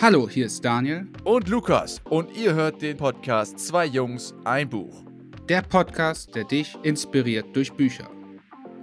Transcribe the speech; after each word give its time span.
Hallo, 0.00 0.28
hier 0.28 0.46
ist 0.46 0.64
Daniel. 0.64 1.08
Und 1.24 1.48
Lukas. 1.48 2.00
Und 2.04 2.30
ihr 2.36 2.54
hört 2.54 2.82
den 2.82 2.96
Podcast 2.96 3.58
Zwei 3.58 3.84
Jungs, 3.84 4.32
ein 4.44 4.70
Buch. 4.70 5.04
Der 5.48 5.62
Podcast, 5.62 6.36
der 6.36 6.44
dich 6.44 6.78
inspiriert 6.84 7.46
durch 7.56 7.72
Bücher. 7.72 8.08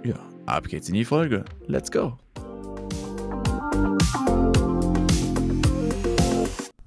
Ja, 0.04 0.18
ab 0.44 0.68
geht's 0.68 0.90
in 0.90 0.94
die 0.94 1.06
Folge. 1.06 1.46
Let's 1.68 1.90
go. 1.90 2.18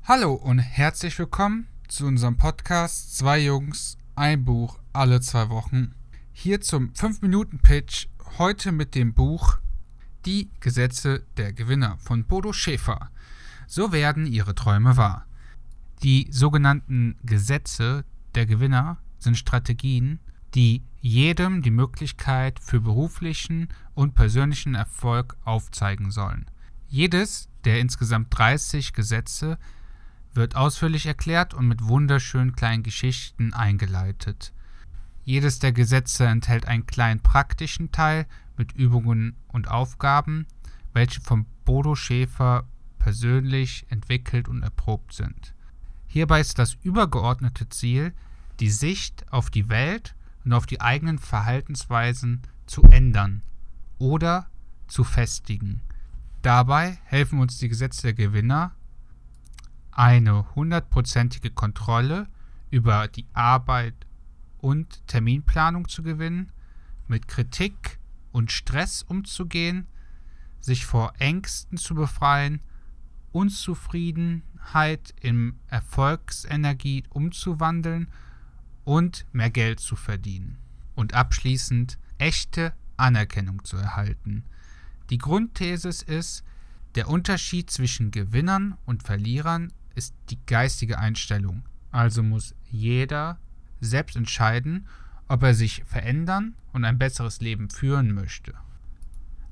Hallo 0.03 0.35
und 0.35 0.59
herzlich 0.59 1.17
willkommen 1.17 1.67
zu 1.87 2.05
unserem 2.05 2.37
Podcast 2.37 3.17
Zwei 3.17 3.39
Jungs, 3.39 3.97
ein 4.15 4.45
Buch 4.45 4.77
alle 4.93 5.21
zwei 5.21 5.49
Wochen. 5.49 5.95
Hier 6.31 6.61
zum 6.61 6.91
5-Minuten-Pitch 6.91 8.05
heute 8.37 8.71
mit 8.73 8.93
dem 8.93 9.15
Buch 9.15 9.57
Die 10.27 10.51
Gesetze 10.59 11.25
der 11.37 11.51
Gewinner 11.51 11.97
von 11.97 12.25
Bodo 12.25 12.53
Schäfer. 12.53 13.09
So 13.71 13.91
werden 13.91 14.25
ihre 14.25 14.55
Träume 14.55 14.97
wahr. 14.97 15.27
Die 16.01 16.27
sogenannten 16.31 17.19
Gesetze 17.21 18.03
der 18.33 18.47
Gewinner 18.47 18.97
sind 19.19 19.37
Strategien, 19.37 20.19
die 20.55 20.81
jedem 21.01 21.61
die 21.61 21.69
Möglichkeit 21.69 22.59
für 22.59 22.81
beruflichen 22.81 23.69
und 23.93 24.15
persönlichen 24.15 24.73
Erfolg 24.73 25.37
aufzeigen 25.43 26.09
sollen. 26.09 26.47
Jedes 26.87 27.47
der 27.63 27.79
insgesamt 27.79 28.35
30 28.35 28.93
Gesetze 28.93 29.59
wird 30.33 30.55
ausführlich 30.55 31.05
erklärt 31.05 31.53
und 31.53 31.67
mit 31.67 31.87
wunderschönen 31.87 32.55
kleinen 32.55 32.81
Geschichten 32.81 33.53
eingeleitet. 33.53 34.51
Jedes 35.25 35.59
der 35.59 35.73
Gesetze 35.73 36.25
enthält 36.25 36.67
einen 36.67 36.87
kleinen 36.87 37.19
praktischen 37.19 37.91
Teil 37.91 38.25
mit 38.57 38.71
Übungen 38.71 39.35
und 39.47 39.67
Aufgaben, 39.67 40.47
welche 40.91 41.21
vom 41.21 41.45
Bodo 41.65 41.93
Schäfer 41.93 42.65
persönlich 42.99 43.85
entwickelt 43.89 44.47
und 44.47 44.61
erprobt 44.61 45.13
sind. 45.13 45.55
Hierbei 46.07 46.41
ist 46.41 46.59
das 46.59 46.77
übergeordnete 46.83 47.69
Ziel, 47.69 48.13
die 48.59 48.69
Sicht 48.69 49.31
auf 49.31 49.49
die 49.49 49.69
Welt 49.69 50.15
und 50.43 50.53
auf 50.53 50.65
die 50.65 50.81
eigenen 50.81 51.17
Verhaltensweisen 51.17 52.41
zu 52.65 52.83
ändern 52.83 53.41
oder 53.97 54.47
zu 54.87 55.03
festigen. 55.03 55.81
Dabei 56.41 56.97
helfen 57.03 57.39
uns 57.39 57.57
die 57.57 57.69
Gesetze 57.69 58.03
der 58.03 58.13
Gewinner, 58.13 58.75
eine 59.91 60.55
hundertprozentige 60.55 61.51
Kontrolle 61.51 62.27
über 62.69 63.07
die 63.07 63.27
Arbeit 63.33 63.95
und 64.59 65.05
Terminplanung 65.07 65.87
zu 65.87 66.03
gewinnen, 66.03 66.51
mit 67.07 67.27
Kritik 67.27 67.99
und 68.31 68.51
Stress 68.51 69.03
umzugehen, 69.03 69.87
sich 70.61 70.85
vor 70.85 71.13
Ängsten 71.19 71.77
zu 71.77 71.95
befreien 71.95 72.61
Unzufriedenheit 73.31 75.13
in 75.21 75.59
Erfolgsenergie 75.67 77.03
umzuwandeln 77.09 78.07
und 78.83 79.25
mehr 79.31 79.49
Geld 79.49 79.79
zu 79.79 79.95
verdienen. 79.95 80.57
Und 80.95 81.13
abschließend 81.13 81.97
echte 82.17 82.73
Anerkennung 82.97 83.63
zu 83.63 83.77
erhalten. 83.77 84.43
Die 85.09 85.17
Grundthese 85.17 85.89
ist, 85.89 86.43
der 86.95 87.07
Unterschied 87.07 87.69
zwischen 87.69 88.11
Gewinnern 88.11 88.77
und 88.85 89.03
Verlierern 89.03 89.71
ist 89.95 90.13
die 90.29 90.39
geistige 90.45 90.99
Einstellung. 90.99 91.63
Also 91.91 92.23
muss 92.23 92.55
jeder 92.69 93.39
selbst 93.79 94.15
entscheiden, 94.15 94.87
ob 95.27 95.43
er 95.43 95.53
sich 95.53 95.83
verändern 95.85 96.55
und 96.73 96.85
ein 96.85 96.97
besseres 96.97 97.41
Leben 97.41 97.69
führen 97.69 98.13
möchte. 98.13 98.53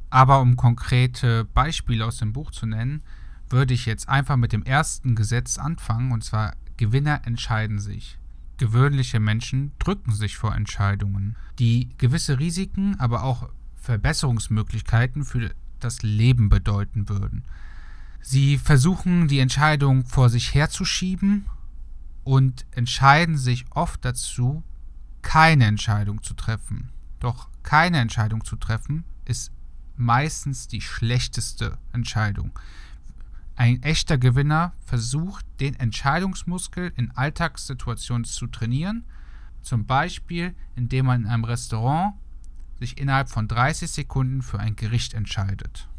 Aber 0.10 0.42
um 0.42 0.56
konkrete 0.56 1.46
Beispiele 1.46 2.06
aus 2.06 2.18
dem 2.18 2.34
Buch 2.34 2.52
zu 2.52 2.66
nennen, 2.66 3.04
würde 3.50 3.74
ich 3.74 3.86
jetzt 3.86 4.10
einfach 4.10 4.38
mit 4.38 4.54
dem 4.54 4.64
ersten 4.64 5.16
Gesetz 5.16 5.58
anfangen, 5.58 6.12
und 6.12 6.24
zwar 6.24 6.56
Gewinner 6.78 7.22
entscheiden 7.26 7.80
sich. 7.80 8.18
Gewöhnliche 8.58 9.20
Menschen 9.20 9.72
drücken 9.80 10.14
sich 10.14 10.38
vor 10.38 10.56
Entscheidungen, 10.56 11.36
die 11.60 11.90
gewisse 11.98 12.40
Risiken, 12.40 13.00
aber 13.00 13.24
auch 13.24 13.50
Verbesserungsmöglichkeiten 13.76 15.24
für 15.24 15.52
das 15.80 16.02
Leben 16.02 16.50
bedeuten 16.50 17.08
würden. 17.08 17.44
Sie 18.22 18.58
versuchen 18.58 19.28
die 19.28 19.40
Entscheidung 19.40 20.06
vor 20.06 20.30
sich 20.30 20.54
herzuschieben 20.54 21.46
und 22.24 22.66
entscheiden 22.72 23.38
sich 23.38 23.66
oft 23.70 24.04
dazu, 24.04 24.64
keine 25.22 25.66
Entscheidung 25.66 26.24
zu 26.24 26.34
treffen. 26.34 26.90
Doch 27.20 27.50
keine 27.64 28.00
Entscheidung 28.00 28.44
zu 28.44 28.56
treffen 28.56 29.04
ist 29.26 29.52
meistens 29.96 30.68
die 30.68 30.82
schlechteste 30.82 31.78
Entscheidung. 31.94 32.52
Ein 33.58 33.82
echter 33.82 34.20
Gewinner 34.20 34.74
versucht, 34.86 35.44
den 35.60 35.74
Entscheidungsmuskel 35.74 36.94
in 36.96 37.10
Alltagssituationen 37.12 38.24
zu 38.24 38.46
trainieren, 38.46 39.04
zum 39.64 39.88
Beispiel 39.88 40.56
indem 40.76 41.08
man 41.08 41.22
in 41.22 41.28
einem 41.28 41.44
Restaurant 41.44 42.14
sich 42.80 43.00
innerhalb 43.00 43.30
von 43.30 43.48
30 43.48 43.90
Sekunden 43.90 44.44
für 44.44 44.60
ein 44.60 44.76
Gericht 44.76 45.16
entscheidet. 45.16 45.90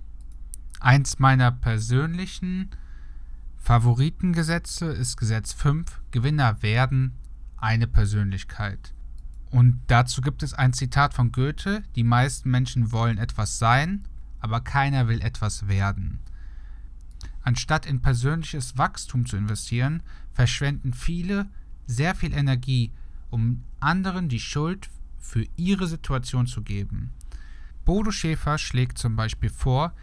Eins 0.79 1.19
meiner 1.19 1.51
persönlichen 1.51 2.71
Favoritengesetze 3.57 4.87
ist 4.87 5.17
Gesetz 5.17 5.53
5, 5.53 6.01
Gewinner 6.13 6.63
werden 6.63 7.15
eine 7.57 7.89
Persönlichkeit. 7.89 8.95
Und 9.51 9.81
dazu 9.89 10.21
gibt 10.21 10.45
es 10.45 10.55
ein 10.55 10.73
Zitat 10.73 11.13
von 11.13 11.33
Goethe, 11.33 11.83
die 11.97 12.05
meisten 12.05 12.51
Menschen 12.51 12.93
wollen 12.93 13.19
etwas 13.19 13.59
sein, 13.59 14.07
aber 14.39 14.61
keiner 14.61 15.09
will 15.09 15.21
etwas 15.23 15.67
werden. 15.67 16.21
Anstatt 17.49 17.87
in 17.87 18.03
persönliches 18.03 18.77
Wachstum 18.77 19.25
zu 19.25 19.39
investieren, 19.39 20.03
verschwenden 20.35 20.93
viele 20.93 21.49
sehr 21.87 22.15
viel 22.15 22.35
Energie, 22.35 22.93
um 23.31 23.65
anderen 23.81 24.29
die 24.29 24.39
Schuld 24.39 24.91
für 25.19 25.47
ihre 25.57 25.87
Situation 25.87 26.47
zu 26.47 26.61
geben. 26.61 27.11
Bodo 27.87 28.11
Schäfer 28.11 28.59
schlägt 28.59 28.99
zum 28.99 29.17
Beispiel 29.17 29.49
vor, 29.49 29.95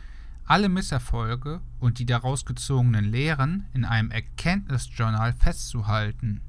alle 0.45 0.69
Misserfolge 0.69 1.61
und 1.79 2.00
die 2.00 2.07
daraus 2.07 2.45
gezogenen 2.45 3.06
Lehren 3.06 3.67
in 3.75 3.85
einem 3.85 4.09
Erkenntnisjournal 4.09 5.33
festzuhalten 5.33 6.41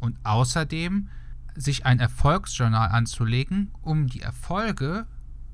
und 0.00 0.16
außerdem 0.24 1.10
sich 1.56 1.84
ein 1.84 2.00
Erfolgsjournal 2.00 2.88
anzulegen, 2.88 3.70
um 3.82 4.06
die 4.06 4.22
Erfolge 4.22 5.06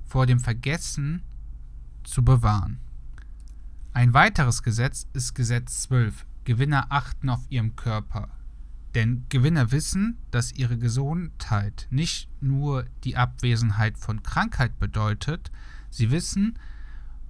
vor 0.05 0.27
dem 0.27 0.39
Vergessen 0.39 1.25
zu 2.05 2.23
bewahren. 2.25 2.79
Ein 3.97 4.13
weiteres 4.13 4.65
Gesetz 4.65 5.07
ist 5.13 5.35
Gesetz 5.37 5.83
12. 5.83 6.27
Gewinner 6.43 6.87
achten 6.89 7.29
auf 7.29 7.47
ihrem 7.49 7.77
Körper. 7.77 8.29
Denn 8.97 9.25
Gewinner 9.29 9.71
wissen, 9.71 10.19
dass 10.33 10.51
ihre 10.51 10.79
Gesundheit 10.79 11.87
nicht 11.91 12.29
nur 12.41 12.87
die 13.05 13.17
Abwesenheit 13.17 13.97
von 13.97 14.25
Krankheit 14.25 14.81
bedeutet, 14.81 15.53
sie 15.91 16.11
wissen, 16.11 16.59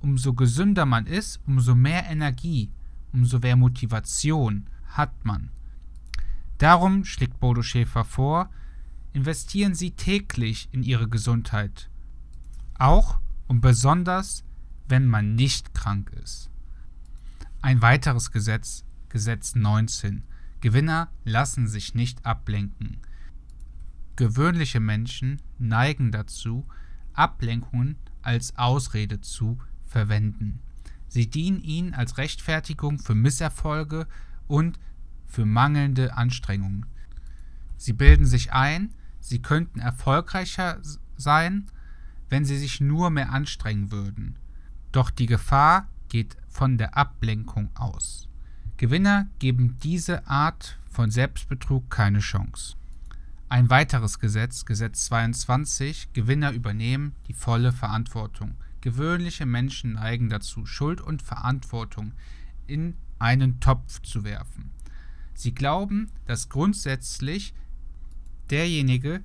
umso 0.01 0.33
gesünder 0.33 0.87
man 0.87 1.05
ist, 1.05 1.39
umso 1.47 1.75
mehr 1.75 2.07
Energie, 2.07 2.71
umso 3.13 3.41
mehr 3.41 3.57
Motivation 3.57 4.67
hat 4.87 5.23
man. 5.23 5.51
Darum 6.57 7.05
schlägt 7.05 7.41
Bodo 7.41 7.61
Schäfer 7.61 8.07
vor, 8.07 8.49
investieren 9.13 9.75
Sie 9.75 9.91
täglich 9.91 10.71
in 10.73 10.83
Ihre 10.83 11.11
Gesundheit. 11.11 11.91
Auch 12.79 13.19
und 13.49 13.61
besonders, 13.61 14.45
wenn 14.89 15.07
man 15.07 15.35
nicht 15.35 15.75
krank 15.75 16.11
ist. 16.23 16.51
Ein 17.65 17.81
weiteres 17.81 18.31
Gesetz, 18.31 18.85
Gesetz 19.09 19.55
19. 19.55 20.23
Gewinner 20.61 21.09
lassen 21.25 21.67
sich 21.67 21.95
nicht 21.95 22.27
ablenken. 22.27 22.99
Gewöhnliche 24.17 24.81
Menschen 24.81 25.41
neigen 25.59 26.13
dazu, 26.13 26.67
Ablenkungen 27.15 27.97
als 28.21 28.55
Ausrede 28.59 29.23
zu 29.23 29.57
verwenden. 29.87 30.61
Sie 31.09 31.31
dienen 31.31 31.63
ihnen 31.63 31.95
als 31.95 32.19
Rechtfertigung 32.19 32.99
für 32.99 33.15
Misserfolge 33.15 34.09
und 34.47 34.79
für 35.27 35.47
mangelnde 35.47 36.19
Anstrengungen. 36.19 36.85
Sie 37.79 37.95
bilden 37.95 38.27
sich 38.27 38.53
ein, 38.53 38.95
sie 39.21 39.41
könnten 39.41 39.81
erfolgreicher 39.81 40.83
sein, 41.17 41.65
wenn 42.29 42.45
sie 42.45 42.59
sich 42.59 42.83
nur 42.83 43.09
mehr 43.09 43.33
anstrengen 43.33 43.91
würden. 43.91 44.37
Doch 44.93 45.09
die 45.09 45.25
Gefahr 45.25 45.89
geht 46.15 46.37
von 46.49 46.79
der 46.79 46.97
Ablenkung 46.97 47.71
aus. 47.75 48.29
Gewinner 48.77 49.27
geben 49.41 49.79
diese 49.83 50.29
Art 50.29 50.79
von 50.89 51.11
Selbstbetrug 51.11 51.91
keine 51.91 52.21
Chance. 52.21 52.77
Ein 53.49 53.69
weiteres 53.69 54.21
Gesetz, 54.21 54.65
Gesetz 54.65 55.07
22, 55.07 56.13
Gewinner 56.13 56.53
übernehmen 56.53 57.17
die 57.27 57.33
volle 57.33 57.73
Verantwortung. 57.73 58.55
Gewöhnliche 58.81 59.45
Menschen 59.45 59.95
neigen 59.95 60.29
dazu, 60.29 60.67
Schuld 60.67 61.01
und 61.01 61.21
Verantwortung 61.21 62.13
in 62.69 62.95
einen 63.19 63.59
Topf 63.59 64.01
zu 64.03 64.23
werfen. 64.23 64.71
Sie 65.35 65.53
glauben, 65.53 66.13
dass 66.27 66.49
grundsätzlich 66.49 67.55
derjenige, 68.51 69.21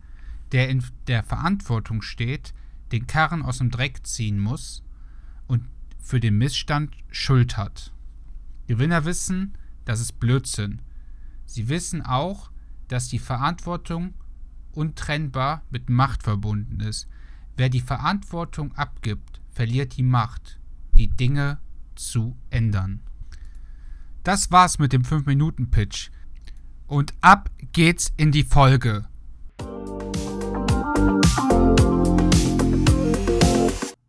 der 0.54 0.70
in 0.70 0.84
der 1.06 1.22
Verantwortung 1.22 2.02
steht, 2.02 2.56
den 2.92 3.06
Karren 3.06 3.44
aus 3.44 3.60
dem 3.60 3.70
Dreck 3.70 4.08
ziehen 4.08 4.40
muss 4.40 4.82
für 6.10 6.20
den 6.20 6.40
Missstand 6.40 6.90
Schuld 7.12 7.56
hat. 7.56 7.94
Gewinner 8.66 9.06
wissen, 9.06 9.56
das 9.86 10.00
ist 10.00 10.20
Blödsinn. 10.20 10.82
Sie 11.46 11.70
wissen 11.70 12.02
auch, 12.02 12.50
dass 12.88 13.10
die 13.10 13.20
Verantwortung 13.20 14.16
untrennbar 14.72 15.62
mit 15.70 15.88
Macht 15.88 16.24
verbunden 16.24 16.80
ist. 16.80 17.08
Wer 17.58 17.70
die 17.70 17.80
Verantwortung 17.80 18.72
abgibt, 18.76 19.40
verliert 19.52 19.98
die 19.98 20.04
Macht, 20.04 20.60
die 20.98 21.10
Dinge 21.10 21.60
zu 21.94 22.36
ändern. 22.50 23.02
Das 24.24 24.50
war's 24.50 24.80
mit 24.80 24.94
dem 24.94 25.04
5-Minuten-Pitch. 25.04 26.10
Und 26.88 27.14
ab 27.22 27.52
geht's 27.72 28.12
in 28.18 28.32
die 28.32 28.46
Folge. 28.46 29.08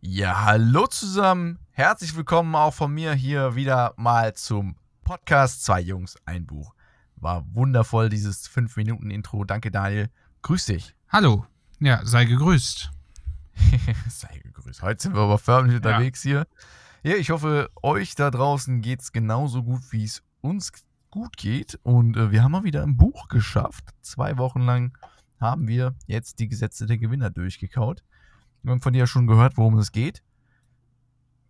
Ja, 0.00 0.46
hallo 0.46 0.86
zusammen. 0.86 1.58
Herzlich 1.80 2.14
willkommen 2.14 2.54
auch 2.56 2.74
von 2.74 2.92
mir 2.92 3.14
hier 3.14 3.54
wieder 3.54 3.94
mal 3.96 4.34
zum 4.34 4.76
Podcast 5.02 5.64
Zwei 5.64 5.80
Jungs, 5.80 6.18
ein 6.26 6.44
Buch. 6.44 6.74
War 7.16 7.42
wundervoll, 7.54 8.10
dieses 8.10 8.50
5-Minuten-Intro. 8.50 9.44
Danke, 9.44 9.70
Daniel. 9.70 10.10
Grüß 10.42 10.66
dich. 10.66 10.94
Hallo. 11.08 11.46
Ja, 11.78 12.04
sei 12.04 12.26
gegrüßt. 12.26 12.90
sei 14.10 14.42
gegrüßt. 14.44 14.82
Heute 14.82 15.04
sind 15.04 15.14
wir 15.14 15.22
aber 15.22 15.38
förmlich 15.38 15.76
unterwegs 15.76 16.22
ja. 16.24 16.44
hier. 17.02 17.12
Ja, 17.12 17.18
ich 17.18 17.30
hoffe, 17.30 17.70
euch 17.80 18.14
da 18.14 18.30
draußen 18.30 18.82
geht 18.82 19.00
es 19.00 19.10
genauso 19.10 19.62
gut, 19.62 19.80
wie 19.90 20.04
es 20.04 20.22
uns 20.42 20.72
gut 21.10 21.38
geht. 21.38 21.80
Und 21.82 22.14
äh, 22.18 22.30
wir 22.30 22.44
haben 22.44 22.52
mal 22.52 22.64
wieder 22.64 22.82
ein 22.82 22.98
Buch 22.98 23.28
geschafft. 23.28 23.86
Zwei 24.02 24.36
Wochen 24.36 24.60
lang 24.60 24.98
haben 25.40 25.66
wir 25.66 25.94
jetzt 26.06 26.40
die 26.40 26.48
Gesetze 26.48 26.84
der 26.84 26.98
Gewinner 26.98 27.30
durchgekaut. 27.30 28.04
Wir 28.62 28.72
haben 28.72 28.82
von 28.82 28.92
dir 28.92 28.98
ja 28.98 29.06
schon 29.06 29.26
gehört, 29.26 29.56
worum 29.56 29.78
es 29.78 29.92
geht. 29.92 30.22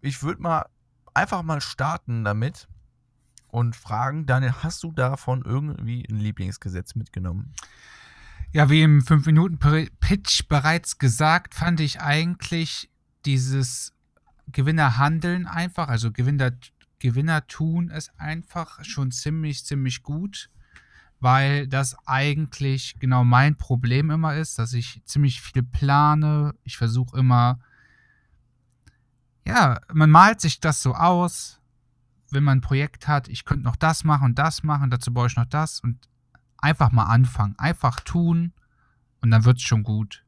Ich 0.01 0.23
würde 0.23 0.43
mal 0.43 0.67
einfach 1.15 1.43
mal 1.43 1.61
starten 1.61 2.25
damit 2.25 2.69
und 3.49 3.77
fragen, 3.77 4.27
Daniel, 4.27 4.55
hast 4.63 4.83
du 4.83 4.93
davon 4.93 5.43
irgendwie 5.45 6.07
ein 6.09 6.17
Lieblingsgesetz 6.17 6.95
mitgenommen? 6.95 7.53
Ja, 8.53 8.69
wie 8.69 8.83
im 8.83 9.01
5-Minuten-Pitch 9.01 10.49
bereits 10.49 10.99
gesagt, 10.99 11.55
fand 11.55 11.81
ich 11.81 12.01
eigentlich 12.01 12.91
dieses 13.25 13.93
Gewinner 14.49 14.99
handeln 14.99 15.47
einfach, 15.47 15.89
also 15.89 16.11
Gewinner, 16.11 16.53
Gewinner 16.99 17.47
tun 17.47 17.91
es 17.91 18.11
einfach 18.19 18.85
schon 18.85 19.13
ziemlich, 19.13 19.65
ziemlich 19.65 20.03
gut, 20.03 20.51
weil 21.21 21.69
das 21.69 21.97
eigentlich 22.07 22.97
genau 22.99 23.25
mein 23.25 23.57
Problem 23.57 24.11
immer 24.11 24.35
ist, 24.35 24.59
dass 24.59 24.73
ich 24.73 25.03
ziemlich 25.05 25.41
viel 25.41 25.63
plane. 25.63 26.55
Ich 26.65 26.77
versuche 26.77 27.19
immer, 27.19 27.61
ja, 29.47 29.81
man 29.93 30.11
malt 30.11 30.41
sich 30.41 30.61
das 30.61 30.83
so 30.83 30.95
aus, 30.95 31.61
wenn 32.31 32.45
man 32.45 32.59
ein 32.59 32.63
Projekt 32.63 33.09
hat, 33.09 33.29
ich 33.29 33.45
könnte 33.45 33.65
noch 33.65 33.77
das 33.77 34.05
machen 34.05 34.25
und 34.25 34.39
das 34.39 34.63
machen, 34.63 34.91
dazu 34.91 35.13
brauche 35.13 35.27
ich 35.27 35.37
noch 35.37 35.47
das 35.47 35.81
und 35.81 35.99
einfach 36.59 36.93
mal 36.93 37.05
anfangen, 37.05 37.59
einfach 37.59 38.01
tun 38.01 38.53
und 39.21 39.31
dann 39.31 39.45
wird 39.45 39.59
es 39.59 39.63
schon 39.63 39.83
gut. 39.83 40.25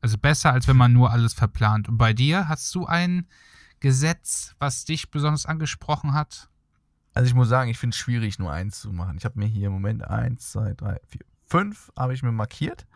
Also 0.00 0.18
besser, 0.18 0.52
als 0.52 0.68
wenn 0.68 0.76
man 0.76 0.92
nur 0.92 1.10
alles 1.10 1.34
verplant. 1.34 1.88
Und 1.88 1.98
bei 1.98 2.12
dir 2.12 2.48
hast 2.48 2.74
du 2.74 2.86
ein 2.86 3.26
Gesetz, 3.80 4.54
was 4.58 4.84
dich 4.84 5.10
besonders 5.10 5.46
angesprochen 5.46 6.14
hat? 6.14 6.48
Also 7.14 7.26
ich 7.26 7.34
muss 7.34 7.48
sagen, 7.48 7.70
ich 7.70 7.78
finde 7.78 7.94
es 7.94 7.98
schwierig, 7.98 8.38
nur 8.38 8.52
eins 8.52 8.80
zu 8.80 8.92
machen. 8.92 9.16
Ich 9.18 9.24
habe 9.24 9.38
mir 9.38 9.46
hier 9.46 9.66
im 9.66 9.72
Moment 9.72 10.04
eins, 10.04 10.52
zwei, 10.52 10.74
drei, 10.74 11.00
vier, 11.08 11.22
fünf 11.46 11.90
habe 11.96 12.14
ich 12.14 12.22
mir 12.22 12.32
markiert, 12.32 12.86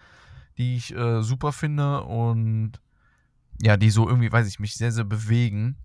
die 0.58 0.76
ich 0.76 0.94
äh, 0.94 1.22
super 1.22 1.52
finde 1.52 2.02
und 2.02 2.81
ja, 3.60 3.76
die 3.76 3.90
so 3.90 4.08
irgendwie, 4.08 4.32
weiß 4.32 4.46
ich, 4.49 4.58
mich 4.58 4.75
sehr, 4.75 4.93
sehr 4.93 5.04
bewegen 5.04 5.76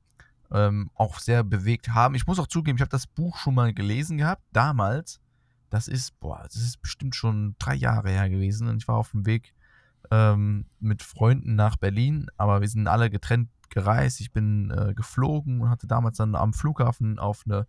ähm, 0.51 0.89
auch 0.95 1.19
sehr 1.19 1.43
bewegt 1.43 1.89
haben. 1.89 2.15
Ich 2.15 2.27
muss 2.27 2.39
auch 2.39 2.47
zugeben, 2.47 2.77
ich 2.77 2.81
habe 2.81 2.89
das 2.89 3.07
Buch 3.07 3.37
schon 3.37 3.55
mal 3.55 3.73
gelesen 3.73 4.17
gehabt, 4.17 4.43
damals. 4.53 5.19
Das 5.69 5.87
ist, 5.87 6.17
boah, 6.19 6.43
das 6.43 6.55
ist 6.55 6.81
bestimmt 6.81 7.15
schon 7.15 7.55
drei 7.59 7.75
Jahre 7.75 8.09
her 8.09 8.29
gewesen 8.29 8.69
und 8.69 8.77
ich 8.77 8.87
war 8.87 8.95
auf 8.95 9.11
dem 9.11 9.25
Weg 9.25 9.53
ähm, 10.11 10.65
mit 10.79 11.03
Freunden 11.03 11.55
nach 11.55 11.75
Berlin, 11.75 12.27
aber 12.37 12.61
wir 12.61 12.69
sind 12.69 12.87
alle 12.87 13.09
getrennt 13.09 13.49
gereist. 13.69 14.21
Ich 14.21 14.31
bin 14.31 14.71
äh, 14.71 14.93
geflogen 14.93 15.59
und 15.59 15.69
hatte 15.69 15.87
damals 15.87 16.17
dann 16.17 16.35
am 16.35 16.53
Flughafen 16.53 17.19
auf 17.19 17.43
eine 17.45 17.67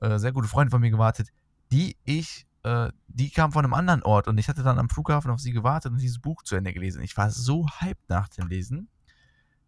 äh, 0.00 0.18
sehr 0.18 0.32
gute 0.32 0.48
Freundin 0.48 0.72
von 0.72 0.80
mir 0.80 0.90
gewartet, 0.90 1.28
die 1.70 1.96
ich, 2.04 2.48
äh, 2.64 2.90
die 3.06 3.30
kam 3.30 3.52
von 3.52 3.64
einem 3.64 3.74
anderen 3.74 4.02
Ort 4.02 4.26
und 4.26 4.36
ich 4.38 4.48
hatte 4.48 4.64
dann 4.64 4.80
am 4.80 4.90
Flughafen 4.90 5.30
auf 5.30 5.38
sie 5.38 5.52
gewartet 5.52 5.92
und 5.92 6.00
dieses 6.00 6.18
Buch 6.18 6.42
zu 6.42 6.56
Ende 6.56 6.72
gelesen. 6.72 7.02
Ich 7.02 7.16
war 7.16 7.30
so 7.30 7.68
hyped 7.78 8.08
nach 8.08 8.26
dem 8.28 8.48
Lesen. 8.48 8.88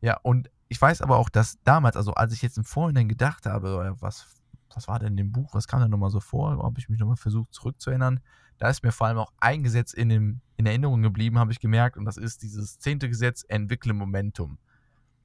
Ja, 0.00 0.18
und 0.22 0.50
ich 0.68 0.80
weiß 0.80 1.02
aber 1.02 1.18
auch, 1.18 1.28
dass 1.28 1.58
damals, 1.64 1.96
also 1.96 2.12
als 2.12 2.32
ich 2.32 2.42
jetzt 2.42 2.58
im 2.58 2.64
Vorhinein 2.64 3.08
gedacht 3.08 3.46
habe, 3.46 3.96
was, 4.00 4.34
was 4.74 4.88
war 4.88 4.98
denn 4.98 5.08
in 5.08 5.16
dem 5.16 5.32
Buch, 5.32 5.54
was 5.54 5.68
kam 5.68 5.80
da 5.80 5.88
nochmal 5.88 6.10
so 6.10 6.20
vor, 6.20 6.62
habe 6.62 6.78
ich 6.78 6.88
mich 6.88 6.98
nochmal 6.98 7.16
versucht 7.16 7.52
zurückzuerinnern, 7.52 8.20
da 8.58 8.68
ist 8.68 8.82
mir 8.82 8.92
vor 8.92 9.06
allem 9.06 9.18
auch 9.18 9.32
ein 9.38 9.62
Gesetz 9.62 9.92
in, 9.92 10.10
dem, 10.10 10.40
in 10.56 10.66
Erinnerung 10.66 11.02
geblieben, 11.02 11.38
habe 11.38 11.52
ich 11.52 11.60
gemerkt, 11.60 11.96
und 11.96 12.04
das 12.04 12.16
ist 12.18 12.42
dieses 12.42 12.78
zehnte 12.78 13.08
Gesetz, 13.08 13.44
entwickle 13.48 13.94
Momentum. 13.94 14.58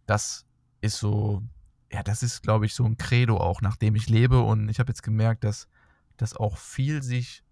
Das 0.05 0.45
ist 0.81 0.97
so, 0.97 1.43
ja, 1.91 2.01
das 2.01 2.23
ist, 2.23 2.43
glaube 2.43 2.65
ich, 2.65 2.73
so 2.73 2.85
ein 2.85 2.97
Credo 2.97 3.37
auch, 3.37 3.61
nach 3.61 3.75
dem 3.75 3.95
ich 3.95 4.09
lebe, 4.09 4.41
und 4.41 4.69
ich 4.69 4.79
habe 4.79 4.89
jetzt 4.89 5.03
gemerkt, 5.03 5.43
dass 5.43 5.67
das 6.17 6.35
auch 6.35 6.57
viel 6.57 7.03
sich, 7.03 7.43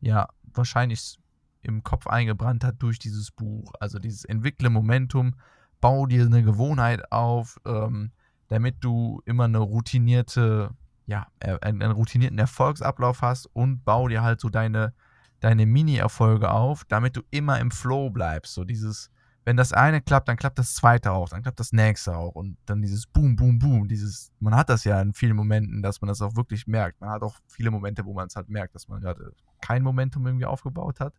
ja, 0.00 0.28
wahrscheinlich 0.44 1.18
im 1.62 1.82
Kopf 1.82 2.06
eingebrannt 2.06 2.64
hat 2.64 2.76
durch 2.78 2.98
dieses 2.98 3.30
Buch. 3.30 3.72
Also 3.80 3.98
dieses 3.98 4.24
entwickle 4.24 4.70
Momentum, 4.70 5.34
bau 5.80 6.06
dir 6.06 6.24
eine 6.24 6.42
Gewohnheit 6.42 7.12
auf, 7.12 7.60
ähm, 7.66 8.12
damit 8.48 8.76
du 8.80 9.22
immer 9.24 9.44
eine 9.44 9.58
routinierte, 9.58 10.70
ja, 11.06 11.26
einen, 11.40 11.82
einen, 11.82 11.92
routinierten 11.92 12.38
Erfolgsablauf 12.38 13.22
hast 13.22 13.46
und 13.46 13.84
bau 13.84 14.08
dir 14.08 14.22
halt 14.22 14.40
so 14.40 14.48
deine, 14.48 14.94
deine 15.40 15.66
Mini-Erfolge 15.66 16.50
auf, 16.50 16.84
damit 16.84 17.16
du 17.16 17.22
immer 17.30 17.60
im 17.60 17.70
Flow 17.70 18.10
bleibst. 18.10 18.54
So 18.54 18.64
dieses, 18.64 19.10
wenn 19.44 19.56
das 19.56 19.72
eine 19.72 20.00
klappt, 20.00 20.28
dann 20.28 20.36
klappt 20.36 20.58
das 20.58 20.74
zweite 20.74 21.12
auch, 21.12 21.28
dann 21.28 21.42
klappt 21.42 21.60
das 21.60 21.72
nächste 21.72 22.16
auch 22.16 22.34
und 22.34 22.58
dann 22.66 22.82
dieses 22.82 23.06
Boom, 23.06 23.36
Boom, 23.36 23.58
Boom, 23.58 23.88
dieses, 23.88 24.30
man 24.40 24.54
hat 24.54 24.68
das 24.68 24.84
ja 24.84 25.00
in 25.00 25.14
vielen 25.14 25.36
Momenten, 25.36 25.82
dass 25.82 26.00
man 26.00 26.08
das 26.08 26.20
auch 26.20 26.36
wirklich 26.36 26.66
merkt. 26.66 27.00
Man 27.00 27.10
hat 27.10 27.22
auch 27.22 27.36
viele 27.46 27.70
Momente, 27.70 28.04
wo 28.04 28.12
man 28.12 28.26
es 28.26 28.36
halt 28.36 28.48
merkt, 28.48 28.74
dass 28.74 28.88
man 28.88 29.00
gerade 29.00 29.32
kein 29.60 29.82
Momentum 29.82 30.26
irgendwie 30.26 30.46
aufgebaut 30.46 31.00
hat. 31.00 31.14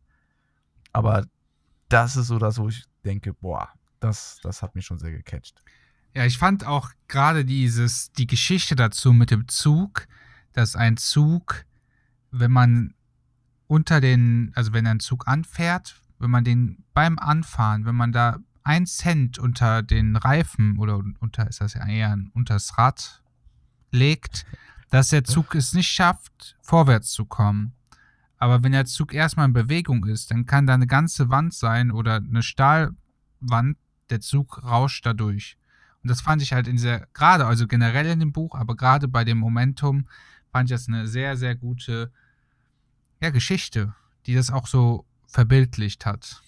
Aber 0.91 1.25
das 1.89 2.15
ist 2.15 2.27
so 2.27 2.37
das, 2.37 2.59
wo 2.59 2.69
ich 2.69 2.85
denke, 3.03 3.33
boah, 3.33 3.69
das, 3.99 4.39
das 4.41 4.61
hat 4.61 4.75
mich 4.75 4.85
schon 4.85 4.97
sehr 4.97 5.11
gecatcht. 5.11 5.61
Ja, 6.15 6.25
ich 6.25 6.37
fand 6.37 6.65
auch 6.65 6.91
gerade 7.07 7.45
dieses, 7.45 8.11
die 8.13 8.27
Geschichte 8.27 8.75
dazu 8.75 9.13
mit 9.13 9.31
dem 9.31 9.47
Zug, 9.47 10.07
dass 10.53 10.75
ein 10.75 10.97
Zug, 10.97 11.65
wenn 12.31 12.51
man 12.51 12.93
unter 13.67 14.01
den, 14.01 14.51
also 14.55 14.73
wenn 14.73 14.87
ein 14.87 14.99
Zug 14.99 15.27
anfährt, 15.27 16.01
wenn 16.17 16.31
man 16.31 16.43
den 16.43 16.83
beim 16.93 17.19
Anfahren, 17.19 17.85
wenn 17.85 17.95
man 17.95 18.11
da 18.11 18.39
ein 18.63 18.85
Cent 18.85 19.39
unter 19.39 19.83
den 19.83 20.15
Reifen 20.15 20.77
oder 20.79 21.01
unter, 21.19 21.47
ist 21.47 21.61
das 21.61 21.75
ja 21.75 21.87
eher 21.87 22.17
unter 22.33 22.55
das 22.55 22.77
Rad 22.77 23.23
legt, 23.91 24.45
dass 24.89 25.09
der 25.09 25.23
Zug 25.23 25.55
es 25.55 25.73
nicht 25.73 25.89
schafft, 25.89 26.57
vorwärts 26.61 27.11
zu 27.11 27.25
kommen. 27.25 27.73
Aber 28.37 28.63
wenn 28.63 28.71
der 28.71 28.85
Zug 28.85 29.13
erstmal 29.13 29.47
in 29.47 29.53
Bewegung 29.53 30.05
ist, 30.05 30.31
dann 30.31 30.45
kann 30.45 30.65
da 30.65 30.73
eine 30.73 30.87
ganze 30.87 31.29
Wand 31.29 31.53
sein 31.53 31.91
oder 31.91 32.15
eine 32.15 32.41
Stahlwand, 32.41 33.77
der 34.11 34.21
Zug 34.21 34.63
rauscht 34.63 35.05
dadurch. 35.05 35.57
Und 36.03 36.09
das 36.09 36.21
fand 36.21 36.41
ich 36.41 36.53
halt 36.53 36.67
in 36.67 36.77
dieser, 36.77 37.07
gerade, 37.13 37.45
also 37.45 37.67
generell 37.67 38.05
in 38.05 38.19
dem 38.19 38.31
Buch, 38.31 38.55
aber 38.55 38.75
gerade 38.75 39.07
bei 39.07 39.23
dem 39.23 39.37
Momentum 39.37 40.07
fand 40.51 40.69
ich 40.69 40.75
das 40.75 40.87
eine 40.87 41.07
sehr, 41.07 41.35
sehr 41.37 41.55
gute 41.55 42.11
ja, 43.21 43.29
Geschichte, 43.29 43.93
die 44.25 44.33
das 44.33 44.51
auch 44.51 44.67
so 44.67 45.05
verbildlicht 45.27 46.05
hat. 46.05 46.41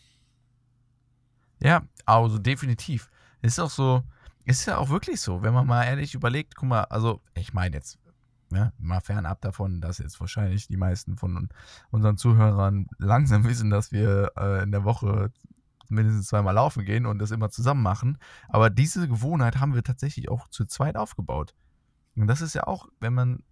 Ja, 1.60 1.84
also 2.06 2.40
definitiv. 2.40 3.10
Ist 3.42 3.60
auch 3.60 3.70
so, 3.70 4.04
ist 4.46 4.66
ja 4.66 4.78
auch 4.78 4.90
wirklich 4.90 5.22
so, 5.22 5.44
wenn 5.44 5.54
man 5.54 5.68
mal 5.68 5.84
ehrlich 5.84 6.16
überlegt, 6.16 6.56
guck 6.56 6.70
mal, 6.70 6.84
also 6.86 7.22
ich 7.36 7.54
meine 7.54 7.76
jetzt, 7.76 8.00
ne, 8.50 8.74
mal 8.78 9.02
fernab 9.02 9.42
davon, 9.42 9.82
dass 9.82 10.00
jetzt 10.00 10.20
wahrscheinlich 10.20 10.68
die 10.68 10.78
meisten 10.78 11.18
von 11.18 11.50
unseren 11.90 12.18
Zuhörern 12.18 12.88
langsam 12.98 13.44
wissen, 13.44 13.70
dass 13.70 13.92
wir 13.92 14.32
äh, 14.38 14.64
in 14.64 14.72
der 14.72 14.84
Woche 14.84 15.32
mindestens 15.92 16.28
zweimal 16.28 16.56
laufen 16.56 16.86
gehen 16.86 17.06
und 17.06 17.20
das 17.20 17.32
immer 17.32 17.50
zusammen 17.50 17.84
machen. 17.84 18.18
Aber 18.50 18.70
diese 18.70 19.08
Gewohnheit 19.08 19.60
haben 19.60 19.76
wir 19.76 19.84
tatsächlich 19.84 20.30
auch 20.30 20.48
zu 20.48 20.66
zweit 20.66 20.98
aufgebaut. 20.98 21.54
Und 22.16 22.28
das 22.28 22.42
ist 22.42 22.56
ja 22.56 22.68
auch, 22.68 22.88
wenn 23.00 23.14
man, 23.14 23.44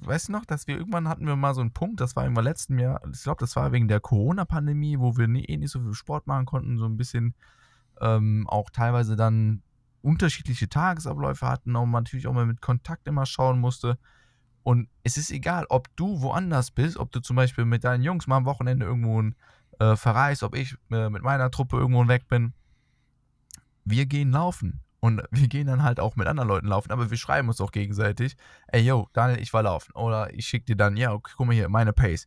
weißt 0.00 0.28
du 0.28 0.32
noch, 0.32 0.44
dass 0.44 0.66
wir 0.66 0.76
irgendwann 0.76 1.08
hatten 1.08 1.26
wir 1.26 1.36
mal 1.36 1.54
so 1.54 1.60
einen 1.60 1.72
Punkt, 1.72 2.00
das 2.00 2.16
war 2.16 2.24
im 2.24 2.34
letzten 2.34 2.78
Jahr, 2.78 3.00
ich 3.12 3.22
glaube, 3.22 3.40
das 3.40 3.56
war 3.56 3.72
wegen 3.72 3.88
der 3.88 4.00
Corona-Pandemie, 4.00 4.98
wo 4.98 5.16
wir 5.16 5.28
nie, 5.28 5.44
eh 5.44 5.56
nicht 5.56 5.70
so 5.70 5.80
viel 5.80 5.94
Sport 5.94 6.26
machen 6.26 6.46
konnten, 6.46 6.78
so 6.78 6.86
ein 6.86 6.96
bisschen 6.96 7.34
ähm, 8.00 8.46
auch 8.48 8.70
teilweise 8.70 9.16
dann 9.16 9.62
unterschiedliche 10.02 10.68
Tagesabläufe 10.68 11.48
hatten 11.48 11.74
und 11.74 11.90
man 11.90 12.04
natürlich 12.04 12.26
auch 12.26 12.32
mal 12.32 12.46
mit 12.46 12.60
Kontakt 12.60 13.08
immer 13.08 13.26
schauen 13.26 13.58
musste. 13.58 13.98
Und 14.62 14.88
es 15.04 15.16
ist 15.16 15.30
egal, 15.30 15.66
ob 15.68 15.94
du 15.96 16.22
woanders 16.22 16.70
bist, 16.70 16.96
ob 16.96 17.12
du 17.12 17.20
zum 17.20 17.36
Beispiel 17.36 17.64
mit 17.64 17.84
deinen 17.84 18.02
Jungs 18.02 18.26
mal 18.26 18.36
am 18.36 18.46
Wochenende 18.46 18.86
irgendwo 18.86 19.22
ein 19.22 19.36
äh, 19.78 19.96
verreist, 19.96 20.42
ob 20.42 20.54
ich 20.54 20.76
äh, 20.90 21.08
mit 21.10 21.22
meiner 21.22 21.50
Truppe 21.50 21.76
irgendwo 21.76 22.06
weg 22.08 22.28
bin. 22.28 22.54
Wir 23.84 24.06
gehen 24.06 24.30
laufen. 24.30 24.80
Und 25.00 25.22
wir 25.30 25.48
gehen 25.48 25.66
dann 25.66 25.82
halt 25.82 26.00
auch 26.00 26.16
mit 26.16 26.26
anderen 26.26 26.48
Leuten 26.48 26.66
laufen, 26.68 26.90
aber 26.90 27.10
wir 27.10 27.16
schreiben 27.16 27.48
uns 27.48 27.60
auch 27.60 27.72
gegenseitig, 27.72 28.36
ey 28.68 28.82
yo, 28.82 29.08
Daniel, 29.12 29.40
ich 29.40 29.52
war 29.52 29.62
laufen. 29.62 29.92
Oder 29.92 30.32
ich 30.34 30.46
schicke 30.46 30.66
dir 30.66 30.76
dann, 30.76 30.96
ja, 30.96 31.12
okay, 31.12 31.32
guck 31.36 31.46
mal 31.46 31.52
hier, 31.52 31.68
meine 31.68 31.92
Pace. 31.92 32.26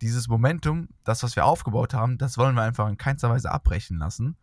Dieses 0.00 0.28
Momentum, 0.28 0.88
das, 1.04 1.22
was 1.22 1.36
wir 1.36 1.46
aufgebaut 1.46 1.94
haben, 1.94 2.18
das 2.18 2.36
wollen 2.36 2.54
wir 2.54 2.62
einfach 2.62 2.88
in 2.88 2.98
keinster 2.98 3.30
Weise 3.30 3.50
abbrechen 3.50 3.98
lassen. 3.98 4.36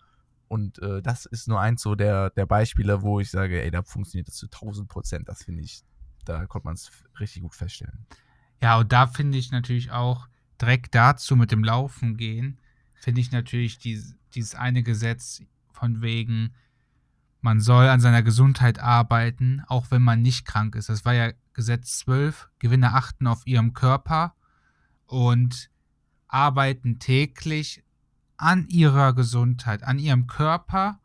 Und 0.48 0.80
äh, 0.82 1.02
das 1.02 1.26
ist 1.26 1.48
nur 1.48 1.60
eins 1.60 1.82
so 1.82 1.96
der, 1.96 2.30
der 2.32 2.46
Beispiele, 2.46 3.02
wo 3.02 3.20
ich 3.20 3.32
sage, 3.32 3.62
ey, 3.62 3.72
da 3.72 3.84
funktioniert 3.84 4.28
das 4.28 4.36
zu 4.36 4.48
1000 4.48 4.88
Prozent. 4.88 5.30
Das 5.30 5.44
finde 5.44 5.64
ich, 5.64 5.84
da 6.26 6.46
konnte 6.46 6.68
man 6.68 6.76
es 6.76 6.92
richtig 7.20 7.44
gut 7.44 7.56
feststellen. 7.56 8.06
Ja, 8.62 8.78
und 8.78 8.92
da 8.92 9.08
finde 9.08 9.38
ich 9.38 9.52
natürlich 9.52 9.92
auch 9.92 10.28
direkt 10.63 10.96
dazu 10.96 11.36
mit 11.36 11.51
dem 11.51 11.63
Laufen 11.63 12.15
gehen, 12.15 12.58
finde 12.93 13.20
ich 13.20 13.34
natürlich 13.34 13.79
dies, 13.79 14.15
dieses 14.34 14.55
eine 14.55 14.82
Gesetz 14.82 15.41
von 15.74 16.01
wegen, 16.01 16.53
man 17.41 17.60
soll 17.60 17.89
an 17.89 18.00
seiner 18.00 18.24
Gesundheit 18.24 18.79
arbeiten, 18.79 19.62
auch 19.67 19.91
wenn 19.91 20.01
man 20.01 20.22
nicht 20.22 20.46
krank 20.46 20.75
ist. 20.75 20.88
Das 20.88 21.03
war 21.03 21.13
ja 21.13 21.34
Gesetz 21.51 22.00
12, 22.00 22.50
Gewinne 22.60 22.93
achten 22.93 23.27
auf 23.27 23.46
ihrem 23.46 23.74
Körper 23.74 24.36
und 25.05 25.70
arbeiten 26.29 27.00
täglich 27.00 27.84
an 28.38 28.65
ihrer 28.70 29.13
Gesundheit, 29.13 29.84
an 29.84 30.00
ihrem 30.00 30.27
Körper, 30.27 31.01